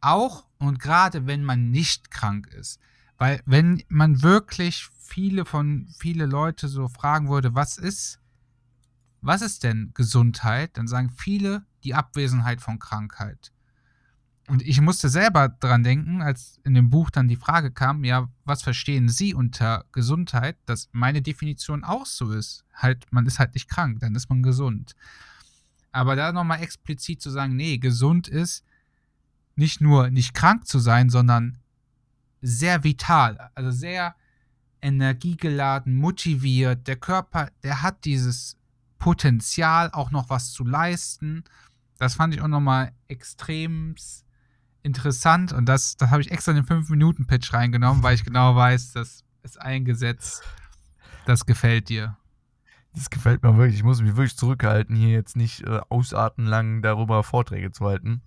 auch 0.00 0.46
und 0.56 0.78
gerade 0.78 1.26
wenn 1.26 1.44
man 1.44 1.70
nicht 1.70 2.10
krank 2.10 2.46
ist. 2.46 2.80
Weil 3.18 3.42
wenn 3.44 3.82
man 3.88 4.22
wirklich 4.22 4.88
viele 4.98 5.44
von 5.44 5.88
viele 5.98 6.24
Leute 6.24 6.68
so 6.68 6.88
fragen 6.88 7.28
würde, 7.28 7.54
was 7.54 7.76
ist, 7.76 8.18
was 9.20 9.42
ist 9.42 9.64
denn 9.64 9.90
Gesundheit, 9.94 10.76
dann 10.76 10.88
sagen 10.88 11.10
viele 11.10 11.64
die 11.84 11.94
Abwesenheit 11.94 12.60
von 12.60 12.78
Krankheit. 12.78 13.52
Und 14.48 14.62
ich 14.62 14.80
musste 14.80 15.10
selber 15.10 15.50
dran 15.50 15.82
denken, 15.82 16.22
als 16.22 16.58
in 16.64 16.72
dem 16.72 16.88
Buch 16.88 17.10
dann 17.10 17.28
die 17.28 17.36
Frage 17.36 17.70
kam, 17.70 18.02
ja, 18.04 18.28
was 18.44 18.62
verstehen 18.62 19.10
Sie 19.10 19.34
unter 19.34 19.84
Gesundheit, 19.92 20.56
dass 20.64 20.88
meine 20.92 21.20
Definition 21.20 21.84
auch 21.84 22.06
so 22.06 22.32
ist. 22.32 22.64
Halt, 22.72 23.06
man 23.10 23.26
ist 23.26 23.38
halt 23.38 23.52
nicht 23.52 23.68
krank, 23.68 24.00
dann 24.00 24.14
ist 24.14 24.30
man 24.30 24.42
gesund. 24.42 24.94
Aber 25.92 26.16
da 26.16 26.32
nochmal 26.32 26.62
explizit 26.62 27.20
zu 27.20 27.30
sagen, 27.30 27.56
nee, 27.56 27.76
gesund 27.76 28.26
ist 28.26 28.64
nicht 29.54 29.82
nur 29.82 30.08
nicht 30.08 30.32
krank 30.32 30.66
zu 30.66 30.78
sein, 30.78 31.10
sondern 31.10 31.58
sehr 32.40 32.84
vital, 32.84 33.50
also 33.54 33.70
sehr 33.70 34.14
energiegeladen, 34.80 35.94
motiviert. 35.94 36.86
Der 36.86 36.96
Körper, 36.96 37.50
der 37.62 37.82
hat 37.82 38.04
dieses 38.04 38.57
Potenzial, 38.98 39.90
auch 39.92 40.10
noch 40.10 40.30
was 40.30 40.52
zu 40.52 40.64
leisten. 40.64 41.44
Das 41.98 42.14
fand 42.14 42.34
ich 42.34 42.40
auch 42.40 42.48
nochmal 42.48 42.92
extrem 43.08 43.94
interessant 44.82 45.52
und 45.52 45.66
das, 45.66 45.96
das 45.96 46.10
habe 46.10 46.22
ich 46.22 46.30
extra 46.30 46.52
in 46.52 46.64
den 46.64 46.66
5-Minuten-Pitch 46.66 47.52
reingenommen, 47.52 48.02
weil 48.02 48.14
ich 48.14 48.24
genau 48.24 48.54
weiß, 48.54 48.92
das 48.92 49.24
ist 49.42 49.60
ein 49.60 49.84
Gesetz, 49.84 50.40
das 51.26 51.46
gefällt 51.46 51.88
dir. 51.88 52.16
Das 52.94 53.10
gefällt 53.10 53.42
mir 53.42 53.56
wirklich. 53.56 53.76
Ich 53.76 53.84
muss 53.84 54.00
mich 54.00 54.16
wirklich 54.16 54.36
zurückhalten, 54.36 54.96
hier 54.96 55.10
jetzt 55.10 55.36
nicht 55.36 55.62
äh, 55.62 55.80
ausartenlang 55.88 56.82
darüber 56.82 57.22
Vorträge 57.22 57.70
zu 57.70 57.84
halten. 57.84 58.22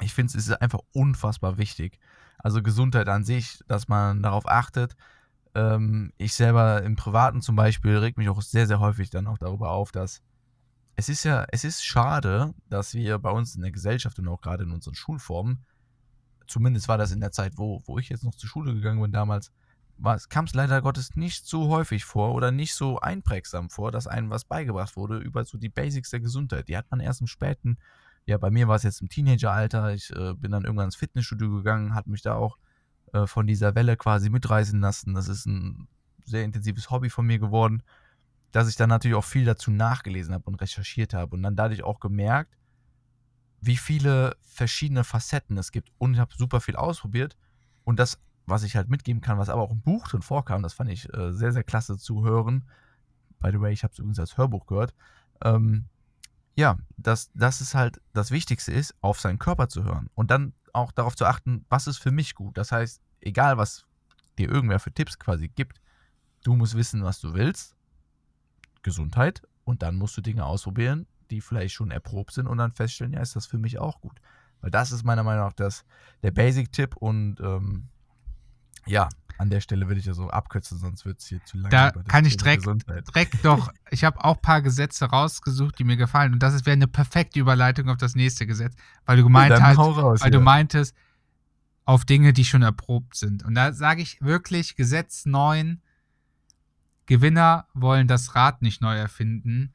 Ich 0.00 0.14
finde, 0.14 0.30
es 0.36 0.48
ist 0.48 0.60
einfach 0.60 0.80
unfassbar 0.92 1.58
wichtig. 1.58 1.98
Also 2.38 2.62
Gesundheit 2.62 3.08
an 3.08 3.24
sich, 3.24 3.60
dass 3.68 3.88
man 3.88 4.22
darauf 4.22 4.48
achtet. 4.48 4.96
Ähm, 5.54 6.12
ich 6.16 6.34
selber 6.34 6.82
im 6.82 6.96
Privaten 6.96 7.42
zum 7.42 7.56
Beispiel 7.56 7.96
reg 7.96 8.16
mich 8.16 8.28
auch 8.28 8.42
sehr, 8.42 8.66
sehr 8.66 8.80
häufig 8.80 9.10
dann 9.10 9.26
auch 9.26 9.38
darüber 9.38 9.70
auf, 9.70 9.92
dass 9.92 10.22
es 10.96 11.08
ist 11.08 11.24
ja, 11.24 11.46
es 11.50 11.64
ist 11.64 11.84
schade, 11.84 12.54
dass 12.68 12.94
wir 12.94 13.18
bei 13.18 13.30
uns 13.30 13.56
in 13.56 13.62
der 13.62 13.72
Gesellschaft 13.72 14.18
und 14.18 14.28
auch 14.28 14.40
gerade 14.40 14.64
in 14.64 14.70
unseren 14.70 14.94
Schulformen, 14.94 15.64
zumindest 16.46 16.88
war 16.88 16.98
das 16.98 17.10
in 17.10 17.20
der 17.20 17.32
Zeit, 17.32 17.54
wo, 17.56 17.82
wo 17.84 17.98
ich 17.98 18.08
jetzt 18.08 18.24
noch 18.24 18.34
zur 18.34 18.48
Schule 18.48 18.74
gegangen 18.74 19.02
bin 19.02 19.12
damals, 19.12 19.52
kam 20.28 20.44
es 20.44 20.54
leider 20.54 20.82
Gottes 20.82 21.16
nicht 21.16 21.46
so 21.46 21.68
häufig 21.68 22.04
vor 22.04 22.34
oder 22.34 22.50
nicht 22.50 22.74
so 22.74 22.98
einprägsam 23.00 23.70
vor, 23.70 23.92
dass 23.92 24.06
einem 24.06 24.30
was 24.30 24.44
beigebracht 24.44 24.96
wurde 24.96 25.18
über 25.18 25.44
so 25.44 25.58
die 25.58 25.68
Basics 25.68 26.10
der 26.10 26.20
Gesundheit. 26.20 26.68
Die 26.68 26.76
hat 26.76 26.90
man 26.90 27.00
erst 27.00 27.20
im 27.20 27.26
späten, 27.26 27.78
ja, 28.26 28.38
bei 28.38 28.50
mir 28.50 28.68
war 28.68 28.76
es 28.76 28.82
jetzt 28.82 29.02
im 29.02 29.08
Teenageralter. 29.08 29.92
Ich 29.92 30.10
äh, 30.10 30.34
bin 30.34 30.50
dann 30.50 30.64
irgendwann 30.64 30.86
ins 30.86 30.96
Fitnessstudio 30.96 31.50
gegangen, 31.50 31.94
hat 31.94 32.06
mich 32.06 32.22
da 32.22 32.34
auch 32.34 32.56
äh, 33.14 33.26
von 33.26 33.46
dieser 33.46 33.74
Welle 33.74 33.96
quasi 33.96 34.28
mitreißen 34.28 34.78
lassen. 34.80 35.14
Das 35.14 35.28
ist 35.28 35.46
ein 35.46 35.88
sehr 36.24 36.44
intensives 36.44 36.90
Hobby 36.90 37.08
von 37.08 37.26
mir 37.26 37.38
geworden 37.38 37.82
dass 38.54 38.68
ich 38.68 38.76
dann 38.76 38.88
natürlich 38.88 39.16
auch 39.16 39.24
viel 39.24 39.44
dazu 39.44 39.72
nachgelesen 39.72 40.32
habe 40.32 40.44
und 40.44 40.54
recherchiert 40.54 41.12
habe 41.12 41.34
und 41.34 41.42
dann 41.42 41.56
dadurch 41.56 41.82
auch 41.82 41.98
gemerkt, 41.98 42.56
wie 43.60 43.76
viele 43.76 44.36
verschiedene 44.42 45.02
Facetten 45.02 45.58
es 45.58 45.72
gibt 45.72 45.90
und 45.98 46.14
ich 46.14 46.20
habe 46.20 46.32
super 46.36 46.60
viel 46.60 46.76
ausprobiert 46.76 47.36
und 47.82 47.98
das, 47.98 48.20
was 48.46 48.62
ich 48.62 48.76
halt 48.76 48.88
mitgeben 48.88 49.20
kann, 49.20 49.38
was 49.38 49.48
aber 49.48 49.62
auch 49.62 49.72
im 49.72 49.82
Buch 49.82 50.06
drin 50.06 50.22
vorkam, 50.22 50.62
das 50.62 50.72
fand 50.72 50.88
ich 50.88 51.12
äh, 51.12 51.32
sehr, 51.32 51.50
sehr 51.50 51.64
klasse 51.64 51.98
zu 51.98 52.22
hören. 52.22 52.62
By 53.40 53.50
the 53.50 53.60
way, 53.60 53.72
ich 53.72 53.82
habe 53.82 53.90
es 53.92 53.98
übrigens 53.98 54.20
als 54.20 54.38
Hörbuch 54.38 54.66
gehört. 54.66 54.94
Ähm, 55.42 55.86
ja, 56.54 56.78
dass 56.96 57.32
das 57.34 57.60
ist 57.60 57.74
halt 57.74 58.00
das 58.12 58.30
Wichtigste 58.30 58.70
ist, 58.70 58.94
auf 59.00 59.18
seinen 59.18 59.40
Körper 59.40 59.68
zu 59.68 59.82
hören 59.82 60.10
und 60.14 60.30
dann 60.30 60.52
auch 60.74 60.92
darauf 60.92 61.16
zu 61.16 61.24
achten, 61.24 61.64
was 61.68 61.86
ist 61.86 61.98
für 61.98 62.10
mich 62.10 62.34
gut. 62.34 62.58
Das 62.58 62.72
heißt, 62.72 63.00
egal 63.20 63.56
was 63.56 63.86
dir 64.38 64.50
irgendwer 64.50 64.80
für 64.80 64.92
Tipps 64.92 65.18
quasi 65.18 65.48
gibt, 65.48 65.80
du 66.42 66.54
musst 66.54 66.74
wissen, 66.74 67.04
was 67.04 67.20
du 67.20 67.34
willst 67.34 67.76
Gesundheit 68.82 69.42
und 69.64 69.82
dann 69.82 69.96
musst 69.96 70.16
du 70.16 70.20
Dinge 70.20 70.44
ausprobieren, 70.44 71.06
die 71.30 71.40
vielleicht 71.40 71.74
schon 71.74 71.90
erprobt 71.90 72.32
sind 72.32 72.46
und 72.46 72.58
dann 72.58 72.72
feststellen, 72.72 73.14
ja, 73.14 73.20
ist 73.20 73.36
das 73.36 73.46
für 73.46 73.58
mich 73.58 73.78
auch 73.78 74.00
gut. 74.00 74.20
Weil 74.60 74.70
das 74.70 74.92
ist 74.92 75.04
meiner 75.04 75.22
Meinung 75.22 75.46
nach 75.46 75.52
das, 75.52 75.84
der 76.22 76.30
Basic-Tipp 76.30 76.96
und 76.96 77.40
ähm, 77.40 77.88
ja, 78.86 79.08
an 79.44 79.50
der 79.50 79.60
Stelle 79.60 79.86
würde 79.88 80.00
ich 80.00 80.06
ja 80.06 80.14
so 80.14 80.30
abkürzen, 80.30 80.78
sonst 80.78 81.04
wird 81.04 81.20
es 81.20 81.26
hier 81.26 81.44
zu 81.44 81.58
lang. 81.58 81.70
Da 81.70 81.90
kann 82.08 82.24
ich 82.24 82.36
direkt, 82.36 82.64
direkt 82.64 83.44
doch, 83.44 83.70
ich 83.90 84.02
habe 84.02 84.24
auch 84.24 84.36
ein 84.36 84.42
paar 84.42 84.62
Gesetze 84.62 85.04
rausgesucht, 85.04 85.78
die 85.78 85.84
mir 85.84 85.96
gefallen 85.96 86.32
und 86.32 86.42
das 86.42 86.64
wäre 86.64 86.72
eine 86.72 86.88
perfekte 86.88 87.38
Überleitung 87.38 87.88
auf 87.90 87.98
das 87.98 88.14
nächste 88.14 88.46
Gesetz, 88.46 88.74
weil 89.04 89.18
du 89.18 89.22
gemeint 89.22 89.60
hast, 89.60 89.78
raus, 89.78 90.20
weil 90.20 90.32
ja. 90.32 90.38
du 90.38 90.40
meintest, 90.40 90.96
auf 91.84 92.04
Dinge, 92.04 92.32
die 92.32 92.44
schon 92.44 92.62
erprobt 92.62 93.14
sind. 93.16 93.44
Und 93.44 93.54
da 93.54 93.72
sage 93.72 94.00
ich 94.00 94.20
wirklich, 94.22 94.76
Gesetz 94.76 95.26
9 95.26 95.82
Gewinner 97.06 97.66
wollen 97.74 98.08
das 98.08 98.34
Rad 98.34 98.62
nicht 98.62 98.80
neu 98.80 98.96
erfinden. 98.96 99.74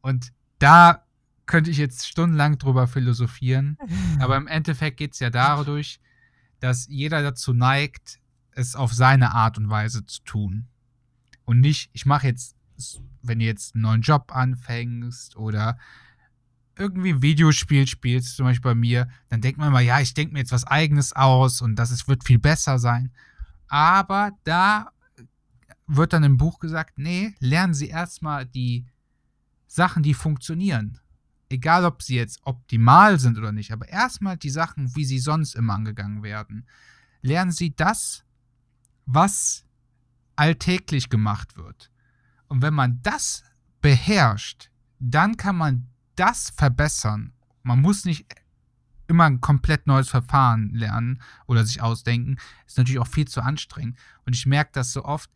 Und 0.00 0.32
da 0.58 1.04
könnte 1.44 1.70
ich 1.70 1.76
jetzt 1.76 2.08
stundenlang 2.08 2.56
drüber 2.56 2.86
philosophieren. 2.86 3.76
Aber 4.20 4.36
im 4.36 4.46
Endeffekt 4.46 4.96
geht 4.96 5.12
es 5.12 5.18
ja 5.18 5.30
dadurch, 5.30 6.00
dass 6.60 6.86
jeder 6.88 7.22
dazu 7.22 7.52
neigt, 7.52 8.19
es 8.60 8.76
auf 8.76 8.92
seine 8.92 9.32
Art 9.34 9.58
und 9.58 9.70
Weise 9.70 10.04
zu 10.06 10.22
tun. 10.22 10.68
Und 11.44 11.60
nicht, 11.60 11.90
ich 11.92 12.06
mache 12.06 12.28
jetzt, 12.28 12.56
wenn 13.22 13.40
du 13.40 13.44
jetzt 13.44 13.74
einen 13.74 13.82
neuen 13.82 14.02
Job 14.02 14.34
anfängst 14.34 15.36
oder 15.36 15.78
irgendwie 16.76 17.20
Videospiel 17.20 17.86
spielst, 17.86 18.36
zum 18.36 18.46
Beispiel 18.46 18.70
bei 18.70 18.74
mir, 18.74 19.08
dann 19.28 19.40
denkt 19.40 19.58
man 19.58 19.68
immer, 19.68 19.80
ja, 19.80 20.00
ich 20.00 20.14
denke 20.14 20.32
mir 20.32 20.40
jetzt 20.40 20.52
was 20.52 20.66
Eigenes 20.66 21.12
aus 21.12 21.60
und 21.60 21.76
das 21.76 21.90
ist, 21.90 22.08
wird 22.08 22.24
viel 22.24 22.38
besser 22.38 22.78
sein. 22.78 23.12
Aber 23.68 24.32
da 24.44 24.90
wird 25.86 26.12
dann 26.12 26.24
im 26.24 26.36
Buch 26.36 26.58
gesagt, 26.58 26.98
nee, 26.98 27.34
lernen 27.40 27.74
Sie 27.74 27.88
erstmal 27.88 28.46
die 28.46 28.86
Sachen, 29.66 30.02
die 30.02 30.14
funktionieren. 30.14 30.98
Egal, 31.48 31.84
ob 31.84 32.02
sie 32.02 32.16
jetzt 32.16 32.40
optimal 32.44 33.18
sind 33.18 33.38
oder 33.38 33.52
nicht, 33.52 33.72
aber 33.72 33.88
erstmal 33.88 34.36
die 34.36 34.50
Sachen, 34.50 34.94
wie 34.94 35.04
sie 35.04 35.18
sonst 35.18 35.54
immer 35.54 35.74
angegangen 35.74 36.22
werden. 36.22 36.66
Lernen 37.22 37.52
Sie 37.52 37.74
das, 37.74 38.24
was 39.14 39.64
alltäglich 40.36 41.08
gemacht 41.08 41.56
wird. 41.56 41.90
Und 42.48 42.62
wenn 42.62 42.74
man 42.74 43.00
das 43.02 43.44
beherrscht, 43.80 44.70
dann 44.98 45.36
kann 45.36 45.56
man 45.56 45.88
das 46.16 46.50
verbessern. 46.50 47.32
Man 47.62 47.80
muss 47.80 48.04
nicht 48.04 48.26
immer 49.08 49.24
ein 49.24 49.40
komplett 49.40 49.86
neues 49.86 50.08
Verfahren 50.08 50.72
lernen 50.74 51.20
oder 51.46 51.64
sich 51.64 51.82
ausdenken. 51.82 52.36
Ist 52.66 52.78
natürlich 52.78 53.00
auch 53.00 53.06
viel 53.06 53.26
zu 53.26 53.42
anstrengend. 53.42 53.98
Und 54.24 54.34
ich 54.34 54.46
merke 54.46 54.70
das 54.72 54.92
so 54.92 55.04
oft, 55.04 55.30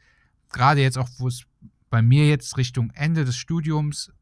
gerade 0.53 0.81
jetzt 0.81 0.99
auch, 0.99 1.09
wo 1.19 1.29
es 1.29 1.45
bei 1.91 2.01
mir 2.03 2.29
jetzt 2.29 2.57
Richtung 2.57 2.91
Ende 2.91 3.25
des 3.25 3.37
Studiums 3.37 4.13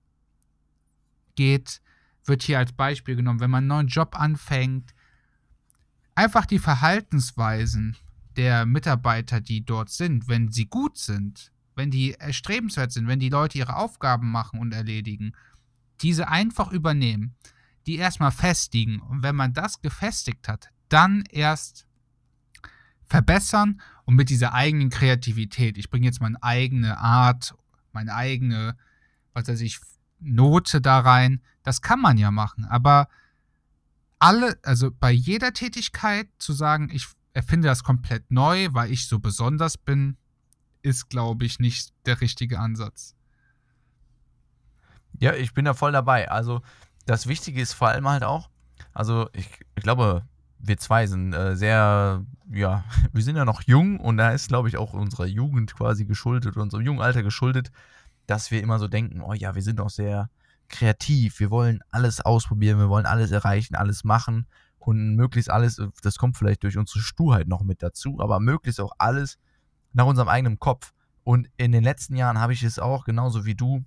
geht, 1.35 1.81
wird 2.25 2.43
hier 2.43 2.59
als 2.59 2.73
Beispiel 2.73 3.17
genommen, 3.17 3.41
wenn 3.41 3.51
man 3.51 3.59
einen 3.59 3.69
neuen 3.69 3.87
Job 3.89 4.19
anfängt, 4.19 4.95
einfach 6.15 6.47
die 6.47 6.59
Verhaltensweisen 6.59 7.97
der 8.37 8.67
Mitarbeiter, 8.67 9.41
die 9.41 9.65
dort 9.65 9.91
sind, 9.91 10.29
wenn 10.29 10.51
sie 10.51 10.67
gut 10.67 10.99
sind, 10.99 11.53
wenn 11.75 11.91
die 11.91 12.13
erstrebenswert 12.15 12.93
sind, 12.93 13.09
wenn 13.09 13.21
die 13.21 13.29
Leute 13.29 13.59
ihre 13.59 13.77
Aufgaben 13.77 14.31
machen 14.31 14.61
und 14.61 14.73
erledigen, 14.73 15.33
diese 16.01 16.29
einfach 16.29 16.71
übernehmen, 16.73 17.35
die 17.87 17.97
erstmal 17.97 18.33
festigen. 18.33 19.01
Und 19.01 19.23
wenn 19.23 19.37
man 19.37 19.53
das 19.53 19.81
gefestigt 19.81 20.49
hat, 20.49 20.71
dann 20.89 21.25
erst 21.31 21.87
verbessern 23.05 23.81
und 24.05 24.17
mit 24.17 24.31
dieser 24.31 24.55
eigenen 24.55 24.91
Kreativität, 24.91 25.79
ich 25.79 25.91
bringe 25.91 26.07
jetzt 26.07 26.21
meine 26.21 26.43
eigene 26.43 26.99
Art, 26.99 27.55
meine 27.93 28.15
eigene, 28.15 28.77
was 29.33 29.49
weiß 29.49 29.61
ich, 29.61 29.81
Note 30.19 30.81
da 30.81 31.01
rein, 31.01 31.43
das 31.63 31.83
kann 31.83 32.01
man 32.01 32.17
ja 32.17 32.31
machen, 32.31 32.65
aber 32.65 33.09
alle, 34.19 34.59
also 34.63 34.91
bei 34.93 35.11
jeder 35.11 35.53
Tätigkeit 35.53 36.29
zu 36.39 36.53
sagen, 36.53 36.91
ich 36.93 37.09
erfinde 37.35 37.69
das 37.69 37.83
komplett 37.85 38.31
neu, 38.31 38.69
weil 38.73 38.91
ich 38.91 39.07
so 39.07 39.19
besonders 39.19 39.79
bin, 39.79 40.17
ist, 40.83 41.09
glaube 41.09 41.45
ich, 41.45 41.59
nicht 41.59 41.93
der 42.07 42.21
richtige 42.21 42.59
Ansatz. 42.59 43.15
Ja, 45.19 45.35
ich 45.35 45.55
bin 45.55 45.65
da 45.65 45.75
voll 45.75 45.93
dabei. 45.93 46.31
Also 46.31 46.63
das 47.07 47.27
Wichtige 47.27 47.61
ist 47.61 47.73
vor 47.73 47.89
allem 47.89 48.09
halt 48.09 48.25
auch, 48.25 48.51
also 48.93 49.29
ich, 49.33 49.49
ich 49.77 49.83
glaube, 49.83 50.25
wir 50.59 50.77
zwei 50.79 51.07
sind 51.07 51.33
äh, 51.33 51.57
sehr, 51.57 52.25
ja, 52.51 52.85
wir 53.13 53.23
sind 53.23 53.37
ja 53.37 53.45
noch 53.45 53.63
jung 53.63 54.01
und 54.01 54.17
da 54.17 54.31
ist, 54.31 54.49
glaube 54.49 54.69
ich, 54.69 54.77
auch 54.77 54.93
unserer 54.93 55.27
Jugend 55.27 55.75
quasi 55.75 56.05
geschuldet, 56.05 56.57
unserem 56.57 56.85
jungen 56.85 57.01
Alter 57.01 57.23
geschuldet, 57.23 57.71
dass 58.27 58.51
wir 58.51 58.63
immer 58.63 58.79
so 58.79 58.89
denken, 58.89 59.21
oh 59.21 59.33
ja, 59.33 59.55
wir 59.55 59.63
sind 59.63 59.79
doch 59.79 59.91
sehr 59.91 60.31
kreativ, 60.69 61.41
wir 61.41 61.51
wollen 61.51 61.81
alles 61.91 62.21
ausprobieren, 62.21 62.79
wir 62.79 62.89
wollen 62.89 63.07
alles 63.07 63.31
erreichen, 63.31 63.75
alles 63.75 64.05
machen 64.05 64.47
und 64.87 65.15
möglichst 65.15 65.51
alles, 65.51 65.81
das 66.03 66.19
kommt 66.19 66.37
vielleicht 66.37 66.63
durch 66.65 66.77
unsere 66.77 67.01
Sturheit 67.01 67.47
noch 67.47 67.63
mit 67.63 67.83
dazu, 67.83 68.19
aber 68.21 68.41
möglichst 68.41 68.81
auch 68.81 68.93
alles 68.99 69.39
nach 69.93 70.07
unserem 70.07 70.29
eigenen 70.29 70.59
Kopf. 70.59 70.93
Und 71.25 71.49
in 71.57 71.73
den 71.73 71.85
letzten 71.85 72.17
Jahren 72.17 72.39
habe 72.39 72.53
ich 72.53 72.63
es 72.63 72.79
auch, 72.79 73.05
genauso 73.05 73.45
wie 73.45 73.55
du, 73.55 73.85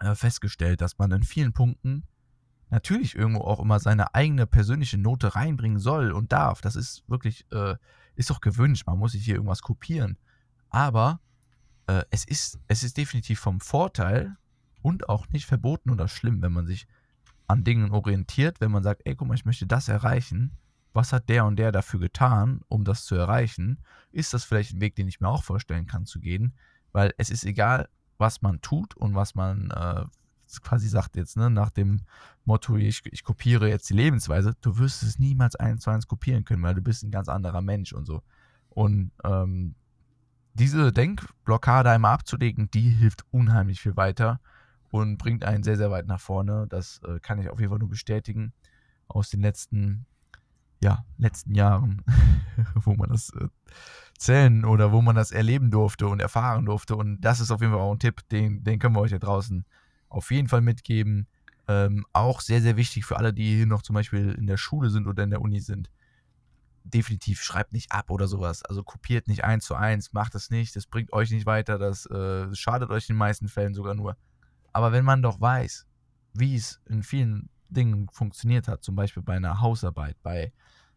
äh, 0.00 0.14
festgestellt, 0.14 0.82
dass 0.82 0.98
man 0.98 1.10
in 1.12 1.22
vielen 1.22 1.54
Punkten 1.54 2.04
natürlich 2.68 3.14
irgendwo 3.14 3.42
auch 3.42 3.60
immer 3.60 3.80
seine 3.80 4.14
eigene 4.14 4.46
persönliche 4.46 4.98
Note 4.98 5.34
reinbringen 5.34 5.78
soll 5.78 6.12
und 6.12 6.32
darf. 6.32 6.60
Das 6.60 6.76
ist 6.76 7.02
wirklich, 7.08 7.46
äh, 7.52 7.76
ist 8.16 8.28
doch 8.28 8.40
gewünscht. 8.40 8.86
Man 8.86 8.98
muss 8.98 9.12
sich 9.12 9.24
hier 9.24 9.36
irgendwas 9.36 9.62
kopieren. 9.62 10.18
Aber 10.68 11.20
äh, 11.86 12.02
es, 12.10 12.24
ist, 12.24 12.58
es 12.68 12.82
ist 12.82 12.98
definitiv 12.98 13.40
vom 13.40 13.60
Vorteil 13.60 14.36
und 14.82 15.08
auch 15.08 15.28
nicht 15.30 15.46
verboten 15.46 15.90
oder 15.90 16.08
schlimm, 16.08 16.42
wenn 16.42 16.52
man 16.52 16.66
sich 16.66 16.86
an 17.48 17.64
Dingen 17.64 17.90
orientiert, 17.90 18.60
wenn 18.60 18.70
man 18.70 18.82
sagt, 18.82 19.02
ey, 19.04 19.14
guck 19.14 19.28
mal, 19.28 19.34
ich 19.34 19.44
möchte 19.44 19.66
das 19.66 19.88
erreichen. 19.88 20.52
Was 20.92 21.12
hat 21.12 21.28
der 21.28 21.44
und 21.44 21.56
der 21.56 21.72
dafür 21.72 22.00
getan, 22.00 22.60
um 22.68 22.84
das 22.84 23.04
zu 23.04 23.14
erreichen? 23.14 23.78
Ist 24.12 24.32
das 24.32 24.44
vielleicht 24.44 24.72
ein 24.72 24.80
Weg, 24.80 24.96
den 24.96 25.08
ich 25.08 25.20
mir 25.20 25.28
auch 25.28 25.44
vorstellen 25.44 25.86
kann 25.86 26.06
zu 26.06 26.20
gehen? 26.20 26.54
Weil 26.92 27.12
es 27.18 27.30
ist 27.30 27.44
egal, 27.44 27.88
was 28.18 28.40
man 28.40 28.60
tut 28.62 28.96
und 28.96 29.14
was 29.14 29.34
man 29.34 29.70
äh, 29.70 30.04
quasi 30.62 30.88
sagt 30.88 31.16
jetzt, 31.16 31.36
ne, 31.36 31.50
nach 31.50 31.70
dem 31.70 32.00
Motto, 32.44 32.76
ich, 32.76 33.02
ich 33.06 33.24
kopiere 33.24 33.68
jetzt 33.68 33.90
die 33.90 33.94
Lebensweise, 33.94 34.54
du 34.60 34.78
wirst 34.78 35.02
es 35.02 35.18
niemals 35.18 35.56
eins 35.56 35.82
zu 35.82 35.90
eins 35.90 36.06
kopieren 36.06 36.44
können, 36.44 36.62
weil 36.62 36.74
du 36.74 36.80
bist 36.80 37.02
ein 37.02 37.10
ganz 37.10 37.28
anderer 37.28 37.60
Mensch 37.60 37.92
und 37.92 38.06
so. 38.06 38.22
Und 38.70 39.10
ähm, 39.24 39.74
diese 40.54 40.92
Denkblockade 40.92 41.90
einmal 41.90 42.14
abzulegen, 42.14 42.70
die 42.70 42.88
hilft 42.88 43.24
unheimlich 43.30 43.80
viel 43.80 43.96
weiter 43.96 44.40
und 44.90 45.18
bringt 45.18 45.44
einen 45.44 45.62
sehr, 45.62 45.76
sehr 45.76 45.90
weit 45.90 46.06
nach 46.06 46.20
vorne. 46.20 46.66
Das 46.68 47.00
äh, 47.06 47.20
kann 47.20 47.38
ich 47.38 47.50
auf 47.50 47.60
jeden 47.60 47.70
Fall 47.70 47.78
nur 47.78 47.88
bestätigen 47.88 48.52
aus 49.08 49.30
den 49.30 49.40
letzten, 49.40 50.06
ja, 50.82 51.04
letzten 51.18 51.54
Jahren, 51.54 52.04
wo 52.74 52.94
man 52.94 53.10
das 53.10 53.30
äh, 53.30 53.48
zählen 54.18 54.64
oder 54.64 54.92
wo 54.92 55.02
man 55.02 55.16
das 55.16 55.32
erleben 55.32 55.70
durfte 55.70 56.06
und 56.06 56.20
erfahren 56.20 56.66
durfte. 56.66 56.96
Und 56.96 57.20
das 57.20 57.40
ist 57.40 57.50
auf 57.50 57.60
jeden 57.60 57.72
Fall 57.72 57.82
auch 57.82 57.92
ein 57.92 57.98
Tipp, 57.98 58.28
den, 58.30 58.64
den 58.64 58.78
können 58.78 58.94
wir 58.94 59.00
euch 59.00 59.10
da 59.10 59.18
draußen 59.18 59.64
auf 60.08 60.30
jeden 60.30 60.48
Fall 60.48 60.60
mitgeben. 60.60 61.26
Ähm, 61.68 62.06
auch 62.12 62.40
sehr, 62.40 62.62
sehr 62.62 62.76
wichtig 62.76 63.04
für 63.04 63.16
alle, 63.16 63.32
die 63.32 63.56
hier 63.56 63.66
noch 63.66 63.82
zum 63.82 63.94
Beispiel 63.94 64.32
in 64.32 64.46
der 64.46 64.56
Schule 64.56 64.90
sind 64.90 65.06
oder 65.06 65.24
in 65.24 65.30
der 65.30 65.40
Uni 65.40 65.60
sind. 65.60 65.90
Definitiv 66.84 67.42
schreibt 67.42 67.72
nicht 67.72 67.90
ab 67.90 68.10
oder 68.10 68.28
sowas. 68.28 68.64
Also 68.64 68.84
kopiert 68.84 69.26
nicht 69.26 69.42
eins 69.42 69.64
zu 69.64 69.74
eins, 69.74 70.12
macht 70.12 70.36
das 70.36 70.50
nicht, 70.50 70.76
das 70.76 70.86
bringt 70.86 71.12
euch 71.12 71.32
nicht 71.32 71.44
weiter, 71.44 71.78
das 71.78 72.06
äh, 72.06 72.54
schadet 72.54 72.90
euch 72.90 73.08
in 73.08 73.14
den 73.14 73.18
meisten 73.18 73.48
Fällen 73.48 73.74
sogar 73.74 73.94
nur. 73.94 74.16
Aber 74.76 74.92
wenn 74.92 75.04
man 75.04 75.22
doch 75.22 75.40
weiß, 75.40 75.86
wie 76.34 76.54
es 76.54 76.80
in 76.84 77.02
vielen 77.02 77.48
Dingen 77.70 78.08
funktioniert 78.12 78.68
hat, 78.68 78.84
zum 78.84 78.94
Beispiel 78.94 79.22
bei 79.22 79.36
einer 79.36 79.60
Hausarbeit, 79.60 80.16
bei, 80.22 80.52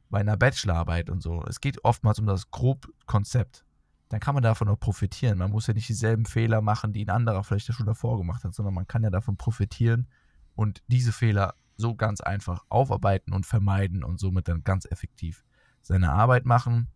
bei 0.10 0.20
einer 0.20 0.36
Bachelorarbeit 0.36 1.10
und 1.10 1.24
so, 1.24 1.44
es 1.48 1.62
geht 1.62 1.84
oftmals 1.86 2.20
um 2.20 2.26
das 2.26 2.52
Grobkonzept 2.52 3.64
dann 4.10 4.20
kann 4.20 4.34
man 4.34 4.44
davon 4.44 4.68
auch 4.68 4.80
profitieren. 4.80 5.38
Man 5.38 5.52
muss 5.52 5.68
ja 5.68 5.74
nicht 5.74 5.88
dieselben 5.88 6.26
Fehler 6.26 6.62
machen, 6.62 6.94
die 6.94 7.06
ein 7.06 7.12
anderer 7.12 7.44
vielleicht 7.44 7.72
schon 7.72 7.86
davor 7.86 8.18
gemacht 8.18 8.44
hat, 8.44 8.56
sondern 8.56 8.74
man 8.74 8.88
kann 8.88 9.04
ja 9.04 9.12
davon 9.12 9.38
profitieren 9.38 10.08
und 10.56 10.82
diese 10.88 11.12
Fehler 11.12 11.54
so 11.78 11.96
ganz 11.96 12.20
einfach 12.20 12.66
aufarbeiten 12.70 13.34
und 13.34 13.46
vermeiden 13.46 14.04
und 14.04 14.20
somit 14.20 14.48
dann 14.48 14.64
ganz 14.64 14.86
effektiv 14.90 15.46
seine 15.82 16.12
Arbeit 16.12 16.46
machen 16.46 16.90